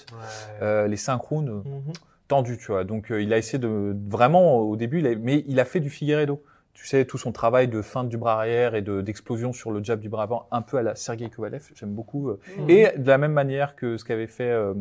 euh, 0.61 0.87
les 0.87 0.97
cinq 0.97 1.21
rounds 1.21 1.49
Mhm. 1.63 1.93
tendus, 2.27 2.57
tu 2.57 2.67
vois. 2.71 2.83
Donc, 2.83 3.11
euh, 3.11 3.21
il 3.21 3.31
a 3.33 3.37
essayé 3.37 3.59
de 3.59 3.95
vraiment 4.09 4.57
au 4.57 4.75
début, 4.75 4.99
il 4.99 5.07
a- 5.07 5.15
mais 5.15 5.45
il 5.47 5.59
a 5.59 5.65
fait 5.65 5.79
du 5.79 5.89
Figueiredo. 5.89 6.41
Tu 6.75 6.85
sais, 6.85 7.05
tout 7.05 7.17
son 7.17 7.31
travail 7.31 7.67
de 7.67 7.81
feinte 7.81 8.09
du 8.09 8.17
bras 8.17 8.33
arrière 8.35 8.75
et 8.75 8.81
de- 8.83 9.01
d'explosion 9.01 9.53
sur 9.53 9.71
le 9.71 9.83
jab 9.83 9.99
du 9.99 10.09
bras 10.09 10.23
avant, 10.23 10.47
un 10.51 10.61
peu 10.61 10.77
à 10.77 10.83
la 10.83 10.93
Sergei 10.95 11.29
Kovalev. 11.29 11.69
J'aime 11.73 11.93
beaucoup. 11.93 12.29
euh. 12.29 12.39
Mhm. 12.59 12.69
Et 12.69 12.91
de 12.97 13.07
la 13.07 13.17
même 13.17 13.31
manière 13.33 13.75
que 13.75 13.97
ce 13.97 14.03
qu'avait 14.05 14.27
fait 14.27 14.51
euh, 14.51 14.73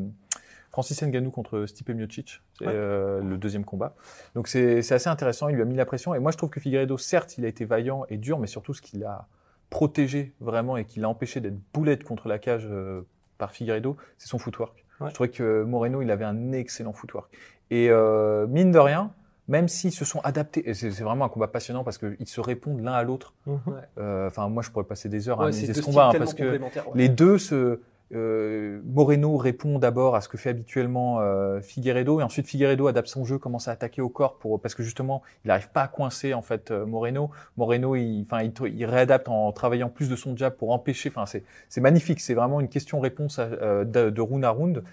Francis 0.71 1.01
Ngannou 1.03 1.31
contre 1.31 1.67
Stipe 1.67 1.89
Miocic, 1.91 2.43
Ouais. 2.61 2.67
euh, 2.69 3.23
le 3.23 3.39
deuxième 3.39 3.65
combat. 3.65 3.95
Donc 4.35 4.49
c'est 4.49 4.79
assez 4.93 5.09
intéressant, 5.09 5.49
il 5.49 5.55
lui 5.55 5.63
a 5.63 5.65
mis 5.65 5.77
la 5.77 5.87
pression. 5.87 6.15
Et 6.15 6.19
moi 6.19 6.33
je 6.33 6.37
trouve 6.37 6.51
que 6.51 6.59
Figueiredo, 6.61 6.99
certes, 6.99 7.39
il 7.39 7.45
a 7.45 7.49
été 7.49 7.65
vaillant 7.65 8.05
et 8.09 8.17
dur, 8.17 8.39
mais 8.41 8.49
surtout 8.49 8.75
ce 8.75 8.83
qu'il 8.83 9.05
a 9.05 9.27
protégé 9.71 10.35
vraiment 10.41 10.77
et 10.77 10.85
qui 10.85 10.99
l'a 11.01 11.09
empêché 11.09 11.41
d'être 11.41 11.59
boulette 11.73 12.03
contre 12.05 12.29
la 12.29 12.39
cage 12.39 12.67
euh, 12.71 13.03
par 13.39 13.53
Figueiredo, 13.53 13.97
c'est 14.19 14.29
son 14.29 14.39
footwork. 14.39 14.85
Ouais. 15.01 15.09
Je 15.11 15.15
trouvais 15.15 15.31
que 15.31 15.63
Moreno, 15.63 16.03
il 16.03 16.11
avait 16.11 16.25
un 16.25 16.53
excellent 16.53 16.93
footwork. 16.93 17.33
Et 17.71 17.89
euh, 17.91 18.47
mine 18.49 18.71
de 18.73 18.79
rien, 18.79 19.13
même 19.49 19.69
s'ils 19.69 19.93
se 19.93 20.05
sont 20.05 20.21
adaptés, 20.21 20.69
et 20.69 20.75
c'est 20.75 20.89
vraiment 21.03 21.25
un 21.27 21.29
combat 21.29 21.49
passionnant 21.49 21.85
parce 21.85 21.99
qu'ils 21.99 22.29
se 22.29 22.41
répondent 22.41 22.81
l'un 22.83 22.93
à 22.95 23.03
l'autre. 23.03 23.35
Mhm. 23.47 23.59
Euh, 23.99 24.27
Enfin, 24.29 24.49
moi, 24.49 24.63
je 24.63 24.71
pourrais 24.71 24.85
passer 24.85 25.09
des 25.09 25.29
heures 25.29 25.41
à 25.41 25.45
Ouais, 25.47 25.51
analyser 25.51 25.75
ce 25.75 25.83
combat 25.83 26.09
hein, 26.09 26.19
parce 26.19 26.35
que 26.35 26.59
ouais. 26.59 26.61
les 26.95 27.09
deux 27.09 27.39
se 27.39 27.81
euh, 28.15 28.81
Moreno 28.85 29.37
répond 29.39 29.79
d'abord 29.79 30.15
à 30.15 30.21
ce 30.21 30.29
que 30.29 30.37
fait 30.37 30.51
habituellement 30.51 31.21
euh, 31.21 31.61
Figueiredo 31.63 32.21
et 32.21 32.23
ensuite 32.23 32.47
Figueiredo 32.47 32.87
adapte 32.87 33.09
son 33.09 33.25
jeu, 33.25 33.39
commence 33.39 33.67
à 33.67 33.73
attaquer 33.73 34.03
au 34.03 34.11
corps 34.11 34.37
pour 34.39 34.61
parce 34.61 34.75
que 34.75 34.83
justement 34.83 35.23
il 35.45 35.49
n'arrive 35.49 35.71
pas 35.71 35.83
à 35.83 35.89
coincer 35.89 36.35
en 36.35 36.43
fait 36.43 36.71
euh, 36.71 36.85
Moreno. 36.85 37.31
Moreno 37.57 37.97
il 37.97 38.23
enfin 38.31 38.43
il, 38.43 38.53
il 38.77 38.85
réadapte 38.85 39.29
en 39.29 39.51
travaillant 39.53 39.89
plus 39.89 40.09
de 40.11 40.17
son 40.17 40.37
jab 40.37 40.53
pour 40.55 40.71
empêcher. 40.71 41.09
Enfin 41.09 41.25
c'est 41.27 41.45
c'est 41.71 41.81
magnifique, 41.81 42.21
c'est 42.21 42.35
vraiment 42.35 42.61
une 42.61 42.69
question-réponse 42.69 43.39
à- 43.39 43.43
euh, 43.45 43.85
de, 43.85 44.11
de 44.11 44.21
round 44.21 44.45
à 44.45 44.51
round 44.51 44.85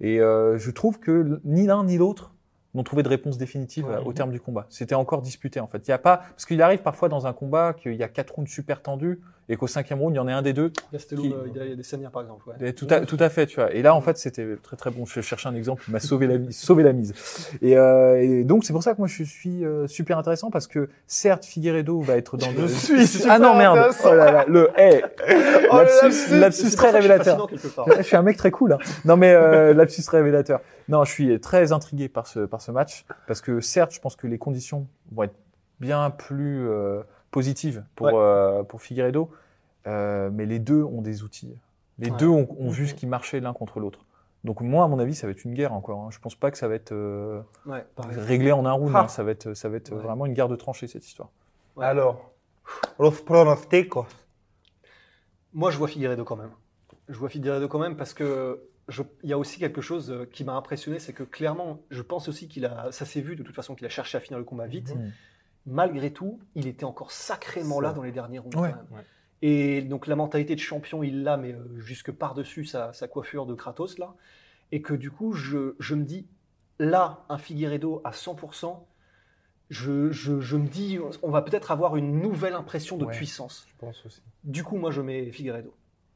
et 0.00 0.20
euh, 0.20 0.56
je 0.56 0.70
trouve 0.70 1.00
que 1.00 1.40
ni 1.44 1.66
l'un 1.66 1.84
ni 1.84 1.98
l'autre 1.98 2.32
n'ont 2.74 2.82
trouvé 2.82 3.02
de 3.02 3.08
réponse 3.08 3.36
définitive 3.38 3.86
Ouais. 3.86 3.94
euh, 3.94 4.02
au 4.02 4.12
terme 4.12 4.30
du 4.30 4.40
combat. 4.40 4.66
C'était 4.68 4.94
encore 4.94 5.22
disputé 5.22 5.60
en 5.60 5.66
fait. 5.66 5.86
Il 5.88 5.90
y 5.90 5.94
a 5.94 5.98
pas 5.98 6.18
parce 6.18 6.46
qu'il 6.46 6.60
arrive 6.62 6.80
parfois 6.82 7.08
dans 7.08 7.26
un 7.26 7.32
combat 7.32 7.72
qu'il 7.74 7.94
y 7.94 8.02
a 8.02 8.08
quatre 8.08 8.34
rounds 8.34 8.50
super 8.50 8.82
tendus 8.82 9.20
et 9.52 9.56
qu'au 9.56 9.66
cinquième 9.66 9.98
round 10.00 10.14
il 10.14 10.16
y 10.16 10.20
en 10.20 10.28
a 10.28 10.32
un 10.32 10.42
des 10.42 10.52
deux 10.52 10.70
qui- 10.70 10.78
euh, 11.12 11.48
il 11.54 11.56
y 11.68 11.72
a- 11.72 11.74
des 11.76 11.82
Sanières, 11.82 12.10
par 12.10 12.22
exemple. 12.22 12.48
ouais. 12.48 12.72
tout, 12.72 12.86
à, 12.88 13.00
tout 13.00 13.16
à 13.20 13.28
fait, 13.28 13.46
tu 13.46 13.56
vois. 13.56 13.72
Et 13.74 13.82
là, 13.82 13.94
en 13.94 14.00
fait, 14.00 14.16
c'était 14.16 14.56
très 14.62 14.76
très 14.76 14.90
bon. 14.90 15.04
Je 15.06 15.20
cherchais 15.20 15.48
un 15.48 15.54
exemple 15.54 15.82
qui 15.84 15.90
m'a 15.90 15.98
sauvé 16.00 16.26
la 16.26 16.38
mise, 16.38 16.56
sauvé 16.56 16.82
la 16.84 16.92
mise. 16.92 17.12
Et, 17.60 17.76
euh, 17.76 18.20
et 18.22 18.44
donc, 18.44 18.64
c'est 18.64 18.72
pour 18.72 18.82
ça 18.82 18.92
que 18.94 18.98
moi, 18.98 19.08
je 19.08 19.24
suis 19.24 19.64
euh, 19.64 19.86
super 19.88 20.18
intéressant 20.18 20.50
parce 20.50 20.66
que 20.68 20.88
certes, 21.06 21.44
Figueiredo 21.44 22.00
va 22.00 22.16
être 22.16 22.36
dans 22.36 22.50
Je 22.52 22.60
le. 22.62 22.68
suis 22.68 23.06
super 23.18 23.32
ah 23.32 23.38
non 23.38 23.54
merde. 23.56 23.78
Oh 24.04 24.14
là 24.14 24.30
là, 24.30 24.44
le 24.46 24.70
hey, 24.76 25.02
Oh, 25.72 25.76
lapsus, 25.78 26.38
lapsus. 26.38 26.70
très 26.76 26.92
que 26.92 26.96
je 26.96 27.02
suis 27.02 27.08
révélateur. 27.08 27.48
part. 27.74 27.86
Je 27.98 28.02
suis 28.02 28.16
un 28.16 28.22
mec 28.22 28.36
très 28.36 28.50
cool. 28.50 28.72
Hein. 28.72 28.78
Non 29.04 29.16
mais 29.16 29.32
euh, 29.34 29.74
lapsus 29.74 30.02
révélateur. 30.08 30.60
Non, 30.88 31.04
je 31.04 31.10
suis 31.12 31.40
très 31.40 31.72
intrigué 31.72 32.08
par 32.08 32.26
ce 32.26 32.40
par 32.40 32.60
ce 32.60 32.70
match 32.70 33.04
parce 33.26 33.40
que 33.40 33.60
certes, 33.60 33.92
je 33.94 34.00
pense 34.00 34.16
que 34.16 34.26
les 34.26 34.38
conditions 34.38 34.86
vont 35.12 35.24
être 35.24 35.34
bien 35.80 36.10
plus 36.10 36.68
euh, 36.68 37.00
positives 37.30 37.84
pour 37.94 38.06
Ouais. 38.08 38.12
euh, 38.14 38.62
pour 38.62 38.82
Figueiredo, 38.82 39.30
euh, 39.86 40.30
mais 40.32 40.46
les 40.46 40.58
deux 40.58 40.82
ont 40.82 41.02
des 41.02 41.22
outils. 41.22 41.54
Les 41.98 42.10
Ouais. 42.10 42.16
deux 42.18 42.28
ont, 42.28 42.48
ont 42.58 42.70
vu 42.70 42.86
ce 42.88 42.94
qui 42.94 43.06
marchait 43.06 43.40
l'un 43.40 43.52
contre 43.52 43.80
l'autre. 43.80 44.00
Donc 44.42 44.62
moi, 44.62 44.84
à 44.84 44.88
mon 44.88 44.98
avis, 44.98 45.14
ça 45.14 45.26
va 45.26 45.32
être 45.32 45.44
une 45.44 45.52
guerre 45.54 45.72
encore. 45.74 46.00
Hein. 46.00 46.08
Je 46.10 46.18
pense 46.18 46.34
pas 46.34 46.50
que 46.50 46.56
ça 46.56 46.66
va 46.66 46.74
être 46.74 46.92
euh, 46.92 47.42
Ouais, 47.66 47.84
réglé 47.98 48.52
en 48.52 48.64
un 48.64 48.72
round. 48.72 48.92
Ah. 48.94 49.00
hein. 49.02 49.08
Ça 49.08 49.22
va 49.22 49.32
être 49.32 49.52
ça 49.54 49.68
va 49.68 49.76
être 49.76 49.92
Ouais. 49.92 50.02
vraiment 50.02 50.24
une 50.26 50.32
guerre 50.32 50.48
de 50.48 50.56
tranchées 50.56 50.86
cette 50.86 51.06
histoire. 51.06 51.28
Ouais. 51.76 51.84
Alors, 51.84 52.30
los 52.98 53.10
pronosticos. 53.10 54.06
Moi, 55.52 55.70
je 55.70 55.78
vois 55.78 55.88
Figueiredo 55.88 56.24
quand 56.24 56.36
même. 56.36 56.50
Je 57.08 57.18
vois 57.18 57.28
Figueiredo 57.28 57.68
quand 57.68 57.78
même 57.78 57.96
parce 57.96 58.14
que 58.14 58.62
il 59.22 59.30
y 59.30 59.32
a 59.32 59.38
aussi 59.38 59.60
quelque 59.60 59.80
chose 59.80 60.26
qui 60.32 60.42
m'a 60.42 60.54
impressionné, 60.54 60.98
c'est 60.98 61.12
que 61.12 61.22
clairement, 61.22 61.78
je 61.90 62.02
pense 62.02 62.28
aussi 62.28 62.48
qu'il 62.48 62.64
a, 62.66 62.90
ça 62.90 63.04
s'est 63.04 63.20
vu 63.20 63.36
de 63.36 63.42
toute 63.44 63.54
façon 63.54 63.76
qu'il 63.76 63.86
a 63.86 63.90
cherché 63.90 64.18
à 64.18 64.20
finir 64.20 64.38
le 64.38 64.44
combat 64.44 64.66
vite. 64.66 64.94
Mhm. 64.96 65.12
Malgré 65.66 66.12
tout, 66.12 66.40
il 66.54 66.66
était 66.66 66.84
encore 66.84 67.12
sacrément 67.12 67.80
là 67.80 67.92
dans 67.92 68.02
les 68.02 68.12
derniers 68.12 68.38
rounds. 68.38 68.56
Ouais. 68.58 68.74
Ouais. 68.90 69.04
Et 69.42 69.82
donc 69.82 70.06
la 70.06 70.16
mentalité 70.16 70.54
de 70.54 70.60
champion, 70.60 71.02
il 71.02 71.22
l'a, 71.22 71.36
mais 71.36 71.52
euh, 71.52 71.78
jusque 71.78 72.10
par-dessus 72.12 72.64
sa, 72.64 72.92
sa 72.92 73.08
coiffure 73.08 73.46
de 73.46 73.54
Kratos 73.54 73.98
là. 73.98 74.14
Et 74.72 74.82
que 74.82 74.94
du 74.94 75.10
coup, 75.10 75.32
je, 75.32 75.74
je 75.78 75.94
me 75.94 76.04
dis, 76.04 76.26
là, 76.78 77.24
un 77.28 77.38
Figueiredo 77.38 78.00
à 78.04 78.10
100%, 78.10 78.78
je, 79.68 80.10
je, 80.10 80.40
je 80.40 80.56
me 80.56 80.66
dis, 80.68 80.98
on 81.22 81.30
va 81.30 81.42
peut-être 81.42 81.70
avoir 81.70 81.96
une 81.96 82.20
nouvelle 82.20 82.54
impression 82.54 82.96
de 82.96 83.04
Ouais. 83.04 83.12
puissance. 83.16 83.66
Je 83.68 83.76
pense 83.78 84.06
aussi. 84.06 84.22
Du 84.44 84.62
coup, 84.64 84.76
moi, 84.76 84.90
je 84.90 85.00
mets 85.00 85.30
Figueiredo. 85.30 85.74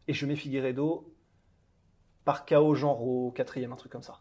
Et 0.09 0.13
je 0.15 0.27
mets 0.27 0.37
Figueiredo 0.37 1.13
par 2.25 2.47
KO, 2.47 2.75
genre 2.75 3.03
au 3.03 3.31
quatrième, 3.31 3.73
un 3.73 3.77
truc 3.77 3.93
comme 3.93 4.03
ça. 4.03 4.21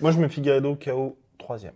Moi, 0.00 0.10
je 0.10 0.18
mets 0.20 0.28
Figueiredo 0.28 0.76
KO 0.76 1.18
troisième. 1.38 1.74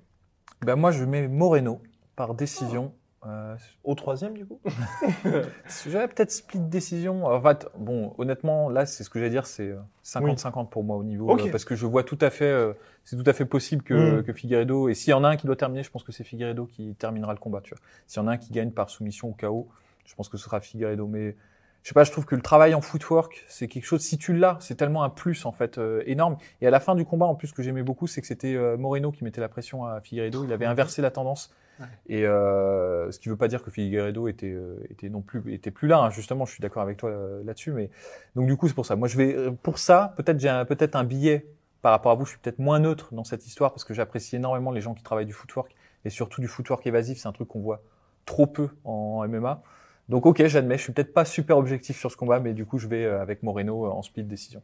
Ben 0.64 0.76
moi, 0.76 0.90
je 0.90 1.04
mets 1.04 1.28
Moreno 1.28 1.80
par 2.16 2.34
décision 2.34 2.92
Euh, 3.26 3.56
Au 3.82 3.94
troisième, 3.96 4.34
du 4.38 4.46
coup? 4.46 4.60
J'avais 5.88 6.06
peut-être 6.06 6.30
split 6.30 6.60
décision. 6.60 7.26
En 7.26 7.40
fait, 7.42 7.66
bon, 7.76 8.14
honnêtement, 8.16 8.68
là, 8.70 8.86
c'est 8.86 9.02
ce 9.02 9.10
que 9.10 9.18
j'allais 9.18 9.30
dire, 9.30 9.44
c'est 9.46 9.70
euh, 9.70 9.78
50-50 10.04 10.68
pour 10.68 10.84
moi 10.84 10.96
au 10.96 11.02
niveau, 11.02 11.28
Ok. 11.30 11.46
euh, 11.46 11.50
parce 11.50 11.64
que 11.64 11.74
je 11.74 11.84
vois 11.84 12.04
tout 12.04 12.18
à 12.20 12.30
fait, 12.30 12.44
euh, 12.44 12.72
c'est 13.04 13.16
tout 13.16 13.28
à 13.28 13.32
fait 13.32 13.44
possible 13.44 13.82
que, 13.82 14.20
Mm. 14.20 14.22
que 14.22 14.32
Figueredo, 14.32 14.88
et 14.88 14.94
s'il 14.94 15.10
y 15.10 15.14
en 15.14 15.24
a 15.24 15.28
un 15.30 15.36
qui 15.36 15.46
doit 15.48 15.56
terminer, 15.56 15.82
je 15.82 15.90
pense 15.90 16.04
que 16.04 16.12
c'est 16.12 16.22
Figueredo 16.22 16.66
qui 16.66 16.94
terminera 16.94 17.32
le 17.32 17.40
combat, 17.40 17.60
tu 17.60 17.70
vois. 17.74 17.80
S'il 18.06 18.22
y 18.22 18.24
en 18.24 18.28
a 18.28 18.32
un 18.32 18.36
qui 18.38 18.52
gagne 18.52 18.70
par 18.70 18.88
soumission 18.88 19.28
ou 19.30 19.36
KO, 19.38 19.68
je 20.06 20.14
pense 20.14 20.28
que 20.28 20.36
ce 20.36 20.44
sera 20.44 20.60
Figueredo, 20.60 21.08
mais 21.08 21.34
je 21.82 21.88
sais 21.88 21.94
pas, 21.94 22.04
je 22.04 22.12
trouve 22.12 22.26
que 22.26 22.35
le 22.35 22.42
travail 22.42 22.75
en 22.75 22.80
footwork, 22.80 23.44
c'est 23.49 23.66
quelque 23.68 23.85
chose, 23.87 24.02
si 24.02 24.18
tu 24.18 24.35
l'as, 24.37 24.58
c'est 24.61 24.75
tellement 24.75 25.04
un 25.04 25.11
plus, 25.11 25.47
en 25.47 25.52
fait, 25.52 25.78
euh, 25.78 26.02
énorme. 26.06 26.37
Et 26.61 26.66
à 26.66 26.70
la 26.70 26.80
fin 26.80 26.94
du 26.94 27.04
combat, 27.04 27.26
en 27.26 27.35
plus, 27.35 27.49
ce 27.49 27.54
que 27.54 27.62
j'aimais 27.62 27.82
beaucoup, 27.82 28.06
c'est 28.06 28.20
que 28.20 28.26
c'était 28.26 28.54
euh, 28.54 28.76
Moreno 28.76 29.11
qui 29.11 29.25
mettait 29.25 29.40
la 29.40 29.49
pression 29.49 29.87
à 29.87 30.00
Figueredo. 30.00 30.44
Il 30.44 30.52
avait 30.52 30.66
inversé 30.66 31.00
la 31.00 31.11
tendance. 31.11 31.54
Ouais. 31.80 31.87
Et 32.08 32.26
euh, 32.26 33.11
ce 33.12 33.20
qui 33.20 33.28
veut 33.28 33.37
pas 33.37 33.47
dire 33.49 33.62
que 33.62 33.70
Figueredo 33.70 34.26
était, 34.28 34.50
euh, 34.50 34.85
était 34.90 35.08
non 35.08 35.23
plus, 35.23 35.52
était 35.54 35.70
plus 35.70 35.87
là. 35.88 36.00
hein. 36.00 36.11
Justement, 36.11 36.44
je 36.44 36.52
suis 36.52 36.61
d'accord 36.61 36.82
avec 36.82 36.97
toi 36.99 37.11
euh, 37.11 37.42
là-dessus. 37.44 37.70
Mais 37.73 37.88
donc 38.35 38.49
du 38.49 38.56
coup, 38.56 38.66
c'est 38.68 38.75
pour 38.75 38.85
ça. 38.85 38.97
Moi, 38.97 39.06
je 39.08 39.16
vais 39.16 39.35
euh, 39.35 39.50
pour 39.52 39.78
ça. 39.78 40.12
Peut-être 40.16 40.40
j'ai 40.40 40.49
un, 40.49 40.64
peut-être 40.64 40.97
un 40.97 41.04
billet 41.04 41.47
par 41.80 41.92
rapport 41.92 42.11
à 42.11 42.16
vous. 42.16 42.25
Je 42.25 42.30
suis 42.30 42.38
peut-être 42.40 42.58
moins 42.58 42.80
neutre 42.80 43.14
dans 43.14 43.23
cette 43.23 43.47
histoire 43.47 43.70
parce 43.73 43.85
que 43.85 43.94
j'apprécie 43.94 44.35
énormément 44.37 44.73
les 44.73 44.80
gens 44.80 44.92
qui 44.94 45.04
travaillent 45.04 45.25
du 45.26 45.32
footwork 45.32 45.75
et 46.04 46.11
surtout 46.11 46.40
du 46.40 46.49
footwork 46.49 46.85
évasif. 46.87 47.18
C'est 47.18 47.28
un 47.28 47.32
truc 47.32 47.47
qu'on 47.47 47.61
voit 47.61 47.80
trop 48.26 48.49
peu 48.49 48.68
en 48.85 49.25
MMA. 49.28 49.62
Donc 50.08 50.24
ok, 50.26 50.46
j'admets. 50.46 50.78
Je 50.78 50.84
suis 50.84 50.92
peut-être 50.92 51.12
pas 51.12 51.24
super 51.24 51.58
objectif 51.58 51.98
sur 51.98 52.10
ce 52.10 52.16
combat, 52.16 52.40
mais 52.40 52.54
du 52.54 52.64
coup, 52.64 52.78
je 52.78 52.88
vais 52.88 53.04
euh, 53.04 53.20
avec 53.20 53.42
Moreno 53.42 53.86
euh, 53.86 53.90
en 53.90 54.02
split 54.02 54.24
décision. 54.24 54.62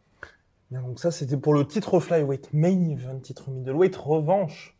Bien, 0.71 0.81
donc 0.83 0.99
ça, 0.99 1.11
c'était 1.11 1.37
pour 1.37 1.55
le 1.55 1.67
titre 1.67 2.01
flyweight 2.01 2.53
main 2.53 2.89
event, 2.91 3.19
titre 3.21 3.51
middleweight, 3.51 3.95
revanche 3.97 4.77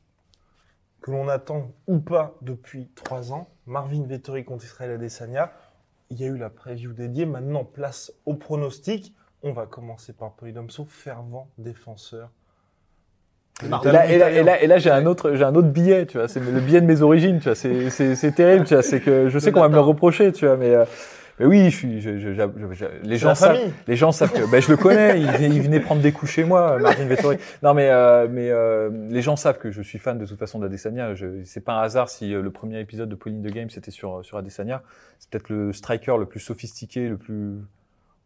que 1.03 1.11
l'on 1.11 1.29
attend 1.29 1.71
ou 1.87 1.99
pas 1.99 2.35
depuis 2.41 2.89
trois 2.95 3.33
ans. 3.33 3.49
Marvin 3.67 4.07
Vettori 4.07 4.45
contre 4.45 4.65
Israël 4.65 4.93
Adesanya. 4.93 5.53
Il 6.09 6.19
y 6.19 6.25
a 6.25 6.29
eu 6.29 6.39
la 6.39 6.49
preview 6.49 6.95
dédiée. 6.95 7.27
Maintenant, 7.27 7.65
place 7.65 8.13
au 8.25 8.35
pronostic. 8.35 9.15
On 9.43 9.53
va 9.53 9.67
commencer 9.67 10.15
par 10.15 10.33
Polydomso, 10.33 10.87
fervent 10.87 11.51
défenseur. 11.59 12.31
Et 13.63 13.69
Marvin 13.69 13.91
Et 13.91 13.93
là, 13.93 14.07
et 14.11 14.19
là, 14.19 14.31
et 14.31 14.43
là, 14.43 14.63
et 14.63 14.67
là, 14.67 14.79
j'ai 14.79 14.91
un 14.91 15.07
autre, 15.07 15.35
j'ai 15.35 15.45
un 15.45 15.55
autre 15.55 15.69
billet, 15.69 16.07
tu 16.07 16.19
vois. 16.19 16.27
C'est 16.29 16.41
le 16.41 16.61
billet 16.61 16.81
de 16.81 16.87
mes 16.87 17.03
origines, 17.03 17.39
tu 17.39 17.45
vois. 17.45 17.55
C'est, 17.55 17.89
c'est, 17.91 18.17
c'est 18.17 18.33
terrible, 18.33 18.65
tu 18.65 18.75
vois. 18.75 18.83
C'est 18.83 19.01
que 19.01 19.29
je 19.29 19.39
sais 19.39 19.53
qu'on 19.53 19.61
va 19.61 19.69
me 19.69 19.75
le 19.75 19.81
reprocher, 19.81 20.33
tu 20.33 20.47
vois, 20.47 20.57
mais, 20.57 20.75
euh, 20.75 20.85
mais 21.39 21.47
oui, 21.47 21.71
je 21.71 21.77
suis, 21.77 22.01
je, 22.01 22.19
je, 22.19 22.33
je- 22.35 22.43
je- 22.73 22.85
les 23.05 23.17
gens 23.17 23.35
savent, 23.37 23.59
les 23.87 23.95
gens 23.97 24.11
savent 24.13 24.33
que, 24.33 24.51
ben, 24.51 24.61
je 24.61 24.71
le 24.71 24.77
connais. 24.77 25.21
Il, 25.21 25.27
venait- 25.31 25.49
il 25.55 25.63
venait 25.63 25.79
prendre 25.81 26.01
des 26.03 26.11
coups 26.11 26.33
chez 26.33 26.43
moi, 26.43 26.79
Martin 26.81 27.05
Vettori. 27.07 27.37
Non, 27.63 27.75
mais, 27.75 27.91
euh, 27.91 28.27
mais 28.29 28.51
euh, 28.51 28.91
les 29.09 29.23
gens 29.23 29.37
savent 29.37 29.59
que 29.59 29.71
je 29.71 29.83
suis 29.83 29.99
fan 30.01 30.19
de 30.19 30.27
toute 30.27 30.39
façon 30.39 30.59
d'Adesanya. 30.59 31.15
Je, 31.15 31.27
c'est 31.45 31.61
pas 31.65 31.75
un 31.75 31.83
hasard 31.83 32.09
si 32.09 32.35
euh, 32.35 32.43
le 32.43 32.51
premier 32.51 32.81
épisode 32.81 33.09
de 33.09 33.15
Pauline 33.15 33.41
de 33.43 33.51
Game 33.51 33.71
c'était 33.71 33.93
sur 33.93 34.25
sur 34.25 34.37
Adesanya. 34.37 34.83
C'est 35.21 35.31
peut-être 35.31 35.49
le 35.49 35.73
striker 35.73 36.17
le 36.19 36.27
plus 36.27 36.41
sophistiqué, 36.41 37.09
le 37.09 37.17
plus 37.17 37.55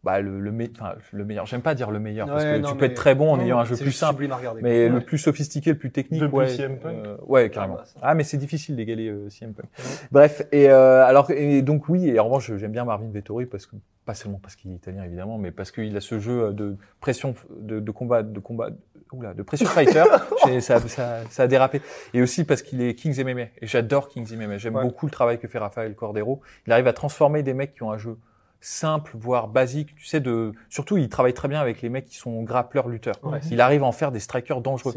bah, 0.03 0.21
le, 0.21 0.39
le, 0.39 0.51
me- 0.51 0.69
enfin, 0.79 0.93
le 1.11 1.25
meilleur. 1.25 1.45
J'aime 1.45 1.61
pas 1.61 1.75
dire 1.75 1.91
le 1.91 1.99
meilleur 1.99 2.27
parce 2.27 2.43
que 2.43 2.57
non, 2.59 2.69
tu 2.71 2.75
peux 2.77 2.85
être 2.85 2.93
très 2.95 3.15
bon 3.15 3.31
en 3.33 3.37
non, 3.37 3.43
ayant 3.43 3.59
un 3.59 3.65
jeu 3.65 3.75
plus 3.75 3.91
simple. 3.91 4.13
sublime 4.13 4.31
à 4.31 4.37
regarder. 4.37 4.61
Mais 4.61 4.87
le 4.89 5.01
plus 5.01 5.17
sophistiqué, 5.17 5.71
le 5.71 5.77
plus 5.77 5.91
technique, 5.91 6.21
Depuis 6.21 6.35
ouais. 6.37 6.47
CM 6.49 6.77
Punk. 6.79 6.95
euh, 7.05 7.17
ouais, 7.27 7.49
carrément. 7.49 7.77
Ah 7.79 7.83
bah. 7.95 7.99
Ah, 8.01 8.13
mais 8.15 8.23
c'est 8.23 8.37
difficile 8.37 8.75
d'égaler 8.75 9.07
euh, 9.09 9.29
CM 9.29 9.53
Punk. 9.53 9.67
Bref, 10.11 10.41
et 10.51 10.69
euh, 10.69 11.05
alors, 11.05 11.29
et 11.31 11.61
donc 11.61 11.89
oui, 11.89 12.07
et 12.07 12.19
en 12.19 12.25
revanche, 12.25 12.51
j'aime 12.55 12.71
bien 12.71 12.85
Marvin 12.85 13.09
Vettori 13.11 13.45
parce 13.45 13.65
que 13.65 13.75
pas 14.05 14.13
seulement 14.15 14.39
parce 14.41 14.55
qu'il 14.55 14.71
est 14.71 14.75
italien 14.75 15.03
évidemment, 15.03 15.37
mais 15.37 15.51
parce 15.51 15.71
qu'il 15.71 15.95
a 15.95 16.01
ce 16.01 16.17
jeu 16.19 16.51
de 16.53 16.77
pression, 16.99 17.35
de, 17.59 17.79
de 17.79 17.91
combat, 17.91 18.23
de 18.23 18.39
combat, 18.39 18.69
oula, 19.11 19.33
de 19.35 19.43
pression 19.43 19.67
fighter. 19.67 20.03
Ça, 20.61 20.79
ça, 20.79 21.19
ça 21.29 21.43
a 21.43 21.47
dérapé. 21.47 21.81
Et 22.15 22.21
aussi 22.23 22.43
parce 22.43 22.61
qu'il 22.63 22.81
est 22.81 22.95
Kings 22.95 23.23
MMA. 23.23 23.41
Et 23.61 23.67
j'adore 23.67 24.07
Kings 24.09 24.35
MMA. 24.35 24.57
J'aime 24.57 24.75
Ouais. 24.77 24.81
beaucoup 24.83 25.05
le 25.05 25.11
travail 25.11 25.37
que 25.37 25.47
fait 25.47 25.59
Rafael 25.59 25.93
Cordero. 25.93 26.41
Il 26.65 26.73
arrive 26.73 26.87
à 26.87 26.93
transformer 26.93 27.43
des 27.43 27.53
mecs 27.53 27.73
qui 27.75 27.83
ont 27.83 27.91
un 27.91 27.97
jeu 27.99 28.17
simple, 28.61 29.11
voire 29.15 29.47
basique. 29.47 29.95
Tu 29.95 30.05
sais, 30.05 30.19
de 30.19 30.51
surtout, 30.69 30.97
il 30.97 31.09
travaille 31.09 31.33
très 31.33 31.47
bien 31.47 31.59
avec 31.61 31.81
les 31.81 31.89
mecs 31.89 32.05
qui 32.05 32.17
sont 32.17 32.43
grappleurs, 32.43 32.87
lutteurs. 32.87 33.15
Ouais. 33.23 33.39
Il 33.51 33.61
arrive 33.61 33.83
à 33.83 33.85
en 33.85 33.91
faire 33.91 34.11
des 34.11 34.19
strikers 34.19 34.61
dangereux. 34.61 34.93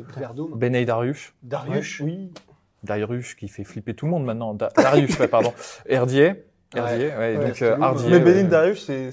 Benay 0.56 0.84
Dariush, 0.84 1.34
Darius. 1.42 2.00
Oui. 2.00 2.30
Dariush 2.84 3.36
qui 3.36 3.48
fait 3.48 3.64
flipper 3.64 3.94
tout 3.94 4.06
le 4.06 4.10
monde 4.12 4.24
maintenant. 4.24 4.54
Da- 4.54 4.70
Darius, 4.76 5.18
ouais, 5.18 5.28
pardon. 5.28 5.52
Herdier. 5.86 6.44
Herdier, 6.74 7.08
ouais, 7.08 7.36
Ouais, 7.36 7.46
donc 7.48 7.62
euh, 7.62 7.76
Hardier. 7.80 8.08
Mais 8.10 8.16
ouais. 8.16 8.20
Benin 8.24 8.44
Darius, 8.48 8.84
c'est 8.86 9.10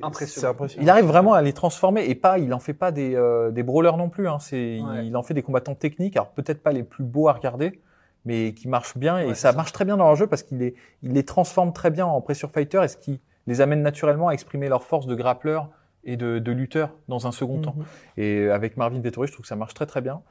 impressionnant. 0.00 0.50
impressionnant. 0.52 0.82
Il 0.84 0.88
arrive 0.88 1.06
vraiment 1.06 1.34
à 1.34 1.42
les 1.42 1.52
transformer 1.52 2.04
et 2.08 2.14
pas, 2.14 2.38
il 2.38 2.54
en 2.54 2.60
fait 2.60 2.72
pas 2.72 2.92
des, 2.92 3.14
euh, 3.16 3.50
des 3.50 3.62
brawlers 3.64 3.96
non 3.96 4.08
plus. 4.08 4.28
Hein. 4.28 4.38
C'est, 4.38 4.80
Ouais. 4.80 5.06
il 5.06 5.16
en 5.16 5.22
fait 5.22 5.34
des 5.34 5.42
combattants 5.42 5.74
techniques. 5.74 6.16
Alors 6.16 6.30
peut-être 6.30 6.62
pas 6.62 6.72
les 6.72 6.84
plus 6.84 7.02
beaux 7.04 7.28
à 7.28 7.32
regarder, 7.32 7.80
mais 8.24 8.54
qui 8.54 8.68
marchent 8.68 8.96
bien 8.96 9.18
et 9.18 9.26
Ouais, 9.26 9.34
ça 9.34 9.52
marche 9.52 9.72
très 9.72 9.84
bien 9.84 9.96
dans 9.96 10.04
leur 10.06 10.14
jeu 10.16 10.28
parce 10.28 10.42
qu'il 10.44 10.58
les, 10.58 10.74
il 11.02 11.12
les 11.12 11.24
transforme 11.24 11.72
très 11.72 11.90
bien 11.90 12.06
en 12.06 12.20
pressure 12.20 12.50
fighter 12.52 12.80
et 12.84 12.88
ce 12.88 12.96
qui 12.96 13.20
les 13.46 13.60
amène 13.60 13.82
naturellement 13.82 14.28
à 14.28 14.32
exprimer 14.32 14.68
leur 14.68 14.84
force 14.84 15.06
de 15.06 15.14
grappleur 15.14 15.68
et 16.02 16.16
de, 16.16 16.38
de 16.38 16.52
lutteur 16.52 16.94
dans 17.08 17.26
un 17.26 17.32
second 17.32 17.60
temps. 17.60 17.74
Mhm. 17.76 17.84
Et 18.16 18.48
avec 18.48 18.78
Marvin 18.78 19.00
Vettori, 19.00 19.26
je 19.28 19.32
trouve 19.32 19.42
que 19.42 19.48
ça 19.48 19.56
marche 19.56 19.74
très 19.74 19.84
très 19.84 20.00
bien. 20.00 20.22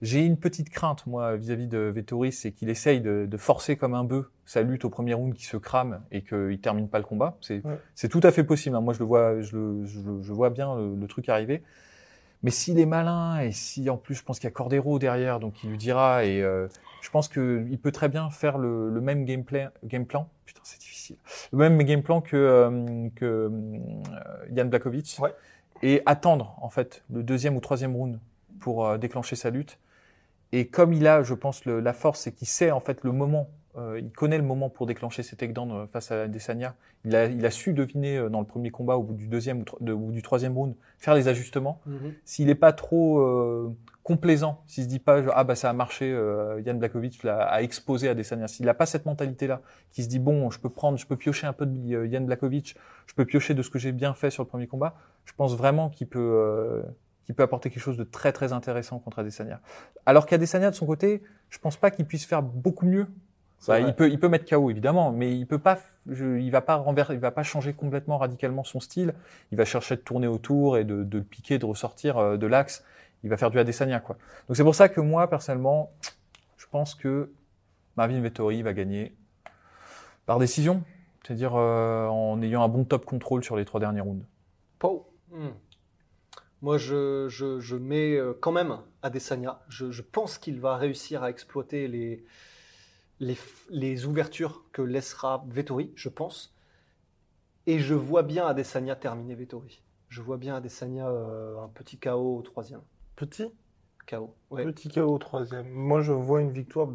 J'ai 0.00 0.24
une 0.24 0.38
petite 0.38 0.70
crainte, 0.70 1.06
moi, 1.06 1.36
vis-à-vis 1.36 1.66
de 1.66 1.78
Vettori, 1.78 2.32
c'est 2.32 2.52
qu'il 2.52 2.70
essaye 2.70 3.02
de, 3.02 3.26
de 3.30 3.36
forcer 3.36 3.76
comme 3.76 3.92
un 3.94 4.04
bœuf 4.04 4.24
sa 4.46 4.62
lutte 4.62 4.86
au 4.86 4.90
premier 4.90 5.12
round 5.12 5.34
qui 5.34 5.44
se 5.44 5.58
crame 5.58 6.00
et 6.12 6.22
qu'il 6.22 6.58
termine 6.62 6.88
pas 6.88 6.96
le 6.98 7.04
combat. 7.04 7.36
C'est 7.42 7.62
Ouais. 7.66 8.08
tout 8.08 8.20
à 8.22 8.30
fait 8.32 8.44
possible. 8.44 8.74
hein. 8.76 8.80
Moi, 8.80 8.94
je 8.94 9.00
le 9.00 9.04
vois, 9.04 9.40
je, 9.42 9.54
le- 9.56 9.84
je, 9.84 9.98
je 10.22 10.32
vois 10.32 10.48
bien 10.48 10.74
le, 10.74 10.94
le 10.96 11.06
truc 11.06 11.28
arriver. 11.28 11.62
Mais 12.42 12.50
s'il 12.50 12.78
est 12.78 12.86
malin 12.86 13.40
et 13.40 13.50
si 13.52 13.90
en 13.90 13.96
plus, 13.96 14.14
je 14.14 14.22
pense 14.22 14.38
qu'il 14.38 14.46
y 14.46 14.52
a 14.52 14.52
Cordero 14.52 14.98
derrière, 14.98 15.40
donc 15.40 15.62
il 15.64 15.70
lui 15.70 15.78
dira 15.78 16.24
et 16.24 16.40
euh, 16.42 16.68
je 17.00 17.10
pense 17.10 17.28
que 17.28 17.66
il 17.68 17.78
peut 17.78 17.90
très 17.92 18.08
bien 18.08 18.30
faire 18.30 18.58
le, 18.58 18.90
le 18.90 19.00
même 19.00 19.24
gameplay, 19.24 19.68
game 19.84 20.06
plan. 20.06 20.28
Putain, 20.46 20.60
c'est 20.62 20.78
difficile. 20.80 21.16
Le 21.52 21.58
même 21.58 21.82
game 21.82 22.02
plan 22.02 22.20
que 22.20 22.36
euh, 22.36 23.08
que 23.16 23.24
euh, 23.24 23.50
Jan 24.54 24.66
Blakovic 24.66 25.16
Ouais. 25.20 25.34
et 25.82 26.02
attendre 26.06 26.56
en 26.62 26.70
fait 26.70 27.02
le 27.12 27.22
deuxième 27.24 27.56
ou 27.56 27.60
troisième 27.60 27.96
round 27.96 28.20
pour 28.60 28.86
euh, 28.86 28.98
déclencher 28.98 29.34
sa 29.36 29.50
lutte. 29.50 29.78
Et 30.52 30.66
comme 30.68 30.92
il 30.92 31.06
a, 31.06 31.22
je 31.22 31.34
pense, 31.34 31.64
le- 31.64 31.80
la 31.80 31.92
force, 31.92 32.20
c'est 32.20 32.32
qu'il 32.32 32.48
sait 32.48 32.70
en 32.70 32.80
fait 32.80 33.02
le 33.04 33.12
moment, 33.12 33.48
euh, 33.78 34.00
il 34.00 34.10
connaît 34.10 34.36
le 34.38 34.44
moment 34.44 34.68
pour 34.68 34.86
déclencher 34.86 35.22
ses 35.22 35.36
takedowns 35.36 35.72
euh, 35.72 35.86
face 35.86 36.10
à 36.10 36.26
Desania. 36.28 36.74
Il 37.04 37.14
a, 37.16 37.26
il 37.26 37.44
a 37.46 37.50
su 37.50 37.72
deviner 37.72 38.18
euh, 38.18 38.28
dans 38.28 38.40
le 38.40 38.46
premier 38.46 38.70
combat, 38.70 38.96
au 38.96 39.02
bout 39.02 39.14
du 39.14 39.26
deuxième 39.28 39.60
ou, 39.60 39.64
tro- 39.64 39.78
de- 39.80 39.92
ou 39.92 40.10
du 40.10 40.20
troisième 40.22 40.54
round, 40.54 40.74
faire 40.98 41.14
les 41.14 41.28
ajustements. 41.28 41.80
Mhm. 41.86 42.12
S'il 42.24 42.46
n'est 42.46 42.54
pas 42.54 42.72
trop 42.72 43.20
euh, 43.20 43.72
complaisant, 44.02 44.62
s'il 44.66 44.84
se 44.84 44.88
dit 44.88 44.98
pas 44.98 45.22
ah 45.34 45.44
bah 45.44 45.54
ça 45.54 45.68
a 45.70 45.72
marché, 45.72 46.10
euh, 46.10 46.60
Yann 46.64 46.78
Blakovic 46.78 47.22
l'a 47.24 47.42
a 47.42 47.62
exposé 47.62 48.08
à 48.08 48.14
Desania. 48.14 48.48
S'il 48.48 48.66
n'a 48.66 48.74
pas 48.74 48.86
cette 48.86 49.06
mentalité-là, 49.06 49.60
qui 49.92 50.02
se 50.02 50.08
dit 50.08 50.18
bon, 50.18 50.50
je 50.50 50.58
peux 50.58 50.70
prendre, 50.70 50.98
je 50.98 51.06
peux 51.06 51.16
piocher 51.16 51.46
un 51.46 51.52
peu 51.52 51.66
de 51.66 51.94
euh, 51.94 52.06
Yann 52.06 52.24
Blakovic, 52.26 52.74
je 53.06 53.14
peux 53.14 53.24
piocher 53.26 53.54
de 53.54 53.62
ce 53.62 53.70
que 53.70 53.78
j'ai 53.78 53.92
bien 53.92 54.14
fait 54.14 54.30
sur 54.30 54.42
le 54.42 54.48
premier 54.48 54.66
combat, 54.66 54.94
je 55.24 55.32
pense 55.34 55.54
vraiment 55.56 55.90
qu'il 55.90 56.06
peut, 56.08 56.18
euh, 56.18 56.82
peut 57.36 57.42
apporter 57.42 57.68
quelque 57.68 57.82
chose 57.82 57.98
de 57.98 58.04
très 58.04 58.32
très 58.32 58.54
intéressant 58.54 58.98
contre 58.98 59.18
Adesanya. 59.18 59.60
Alors 60.06 60.24
qu'Adesanya 60.24 60.70
de 60.70 60.74
son 60.74 60.86
côté, 60.86 61.22
je 61.50 61.58
pense 61.58 61.76
pas 61.76 61.90
qu'il 61.90 62.06
puisse 62.06 62.24
faire 62.24 62.42
beaucoup 62.42 62.86
mieux. 62.86 63.06
Bah, 63.66 63.80
il 63.80 63.94
peut, 63.94 64.08
il 64.08 64.20
peut 64.20 64.28
mettre 64.28 64.48
KO 64.48 64.70
évidemment, 64.70 65.10
mais 65.10 65.36
il 65.36 65.46
peut 65.46 65.58
pas, 65.58 65.78
je, 66.06 66.38
il 66.38 66.50
va 66.50 66.60
pas 66.60 66.76
renverser, 66.76 67.14
il 67.14 67.18
va 67.18 67.30
pas 67.30 67.42
changer 67.42 67.72
complètement 67.72 68.18
radicalement 68.18 68.64
son 68.64 68.80
style. 68.80 69.14
Il 69.50 69.58
va 69.58 69.64
chercher 69.64 69.96
de 69.96 70.00
tourner 70.00 70.28
autour 70.28 70.78
et 70.78 70.84
de, 70.84 71.02
de 71.02 71.18
le 71.18 71.24
piquer, 71.24 71.58
de 71.58 71.66
ressortir 71.66 72.18
euh, 72.18 72.36
de 72.36 72.46
l'axe. 72.46 72.84
Il 73.24 73.30
va 73.30 73.36
faire 73.36 73.50
du 73.50 73.58
Adesanya 73.58 74.00
quoi. 74.00 74.16
Donc 74.46 74.56
c'est 74.56 74.62
pour 74.62 74.74
ça 74.74 74.88
que 74.88 75.00
moi 75.00 75.28
personnellement, 75.28 75.90
je 76.56 76.66
pense 76.70 76.94
que 76.94 77.32
Marvin 77.96 78.20
Vettori 78.20 78.62
va 78.62 78.72
gagner 78.72 79.16
par 80.24 80.38
décision, 80.38 80.84
c'est-à-dire 81.24 81.56
euh, 81.56 82.06
en 82.06 82.40
ayant 82.42 82.62
un 82.62 82.68
bon 82.68 82.84
top 82.84 83.04
contrôle 83.04 83.42
sur 83.42 83.56
les 83.56 83.64
trois 83.64 83.80
derniers 83.80 84.00
rounds. 84.00 84.24
Pau. 84.78 85.10
Hmm. 85.32 85.48
Moi, 86.60 86.76
je, 86.76 87.28
je, 87.28 87.60
je 87.60 87.76
mets 87.76 88.16
euh, 88.16 88.34
quand 88.40 88.50
même 88.50 88.78
Adesanya. 89.02 89.60
Je, 89.68 89.90
je 89.90 90.02
pense 90.02 90.38
qu'il 90.38 90.60
va 90.60 90.76
réussir 90.76 91.22
à 91.22 91.30
exploiter 91.30 91.86
les, 91.86 92.24
les, 93.20 94.06
ouvertures 94.06 94.64
que 94.72 94.82
laissera 94.82 95.44
Vettori, 95.48 95.92
je 95.94 96.08
pense. 96.08 96.54
Et 97.66 97.78
je 97.78 97.94
vois 97.94 98.22
bien 98.22 98.46
Adesanya 98.46 98.96
terminer 98.96 99.34
Vettori. 99.34 99.82
Je 100.08 100.22
vois 100.22 100.38
bien 100.38 100.56
Adesanya 100.56 101.08
euh, 101.08 101.60
un 101.60 101.68
petit 101.68 101.98
KO 101.98 102.38
au 102.38 102.42
troisième. 102.42 102.80
Petit 103.16 103.52
KO. 104.06 104.34
Ouais. 104.50 104.64
Petit 104.64 104.88
KO 104.88 105.02
au 105.02 105.18
troisième. 105.18 105.68
Moi, 105.68 106.00
je 106.00 106.12
vois 106.12 106.40
une 106.40 106.52
victoire. 106.52 106.88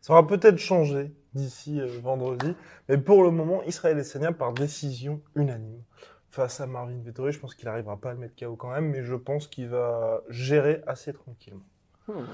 Ça 0.00 0.14
aura 0.14 0.26
peut-être 0.26 0.58
changé 0.58 1.14
d'ici 1.34 1.80
euh, 1.80 1.86
vendredi, 2.00 2.54
mais 2.88 2.98
pour 2.98 3.22
le 3.22 3.30
moment, 3.30 3.62
Israël 3.64 3.96
Adesanya 3.96 4.32
par 4.32 4.52
décision 4.52 5.20
unanime 5.34 5.82
face 6.30 6.60
à 6.60 6.66
Marvin 6.66 6.98
Vettori. 7.02 7.32
Je 7.32 7.38
pense 7.38 7.54
qu'il 7.54 7.68
arrivera 7.68 7.98
pas 7.98 8.10
à 8.10 8.12
le 8.14 8.18
mettre 8.18 8.34
KO 8.36 8.56
quand 8.56 8.70
même, 8.70 8.88
mais 8.88 9.04
je 9.04 9.14
pense 9.14 9.46
qu'il 9.48 9.68
va 9.68 10.22
gérer 10.28 10.82
assez 10.86 11.12
tranquillement. 11.12 11.64
Hmm. 12.08 12.24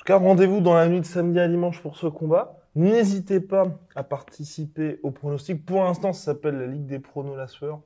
En 0.00 0.02
tout 0.02 0.06
cas, 0.06 0.16
rendez-vous 0.16 0.62
dans 0.62 0.72
la 0.72 0.88
nuit 0.88 1.00
de 1.00 1.04
samedi 1.04 1.38
à 1.38 1.46
dimanche 1.46 1.82
pour 1.82 1.94
ce 1.94 2.06
combat. 2.06 2.56
N'hésitez 2.74 3.38
pas 3.38 3.64
à 3.94 4.02
participer 4.02 4.98
au 5.02 5.10
pronostic. 5.10 5.66
Pour 5.66 5.84
l'instant, 5.84 6.14
ça 6.14 6.32
s'appelle 6.32 6.58
la 6.58 6.66
Ligue 6.68 6.86
des 6.86 6.98
pronos 7.00 7.36
la 7.36 7.46
sueur. 7.46 7.80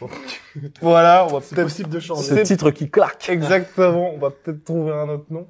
voilà, 0.82 1.24
on 1.24 1.34
va 1.34 1.40
C'est 1.40 1.54
peut-être 1.54 1.68
possible 1.68 1.90
de 1.90 2.00
changer. 2.00 2.22
Ce 2.24 2.34
C'est- 2.34 2.42
titre 2.42 2.72
qui 2.72 2.90
claque. 2.90 3.28
Exactement, 3.28 4.10
on 4.12 4.18
va 4.18 4.30
peut-être 4.30 4.64
trouver 4.64 4.90
un 4.90 5.08
autre 5.08 5.26
nom. 5.30 5.46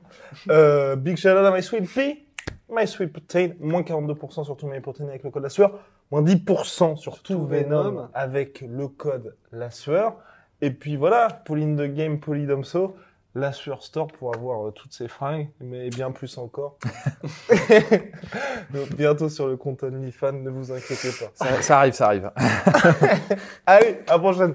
Euh, 0.51 0.97
big 0.97 1.17
shout 1.17 1.31
out 1.31 1.47
à 1.47 1.51
My 1.51 1.63
Sweet 1.63 1.91
Pea. 1.91 2.27
MySweetProtein, 2.71 3.53
moins 3.61 3.83
42% 3.83 4.45
sur 4.45 4.57
tout 4.57 4.67
MyProtein 4.67 5.07
avec 5.09 5.23
le 5.23 5.31
code 5.31 5.43
la 5.43 5.49
sueur, 5.51 5.79
moins 6.11 6.23
10% 6.23 6.97
sur 6.97 7.23
tout 7.23 7.35
tout 7.35 7.47
Venom, 7.47 7.83
Venom. 7.85 8.09
avec 8.13 8.63
le 8.69 8.89
code 8.89 9.35
la 9.51 9.71
sueur. 9.71 10.17
Et 10.61 10.71
puis 10.71 10.97
voilà, 10.97 11.29
Pauline 11.45 11.75
de 11.77 11.87
Game, 11.87 12.21
Polydomso, 12.21 12.97
la 13.35 13.53
sueur 13.53 13.83
store 13.83 14.09
pour 14.09 14.35
avoir 14.35 14.67
euh, 14.67 14.71
toutes 14.71 14.93
ces 14.93 15.09
fringues, 15.09 15.49
mais 15.61 15.89
bien 15.91 16.11
plus 16.11 16.37
encore. 16.39 16.79
Donc 18.71 18.95
bientôt 18.95 19.29
sur 19.29 19.47
le 19.47 19.57
compte 19.57 19.83
OnlyFans, 19.83 20.33
ne 20.33 20.51
vous 20.51 20.73
inquiétez 20.73 21.11
pas. 21.11 21.31
Ça, 21.35 21.63
ça 21.63 21.79
arrive, 21.79 21.95
ça 21.95 22.07
arrive. 22.07 22.31
Allez, 23.67 24.01
à 24.07 24.13
la 24.13 24.19
prochaine 24.19 24.55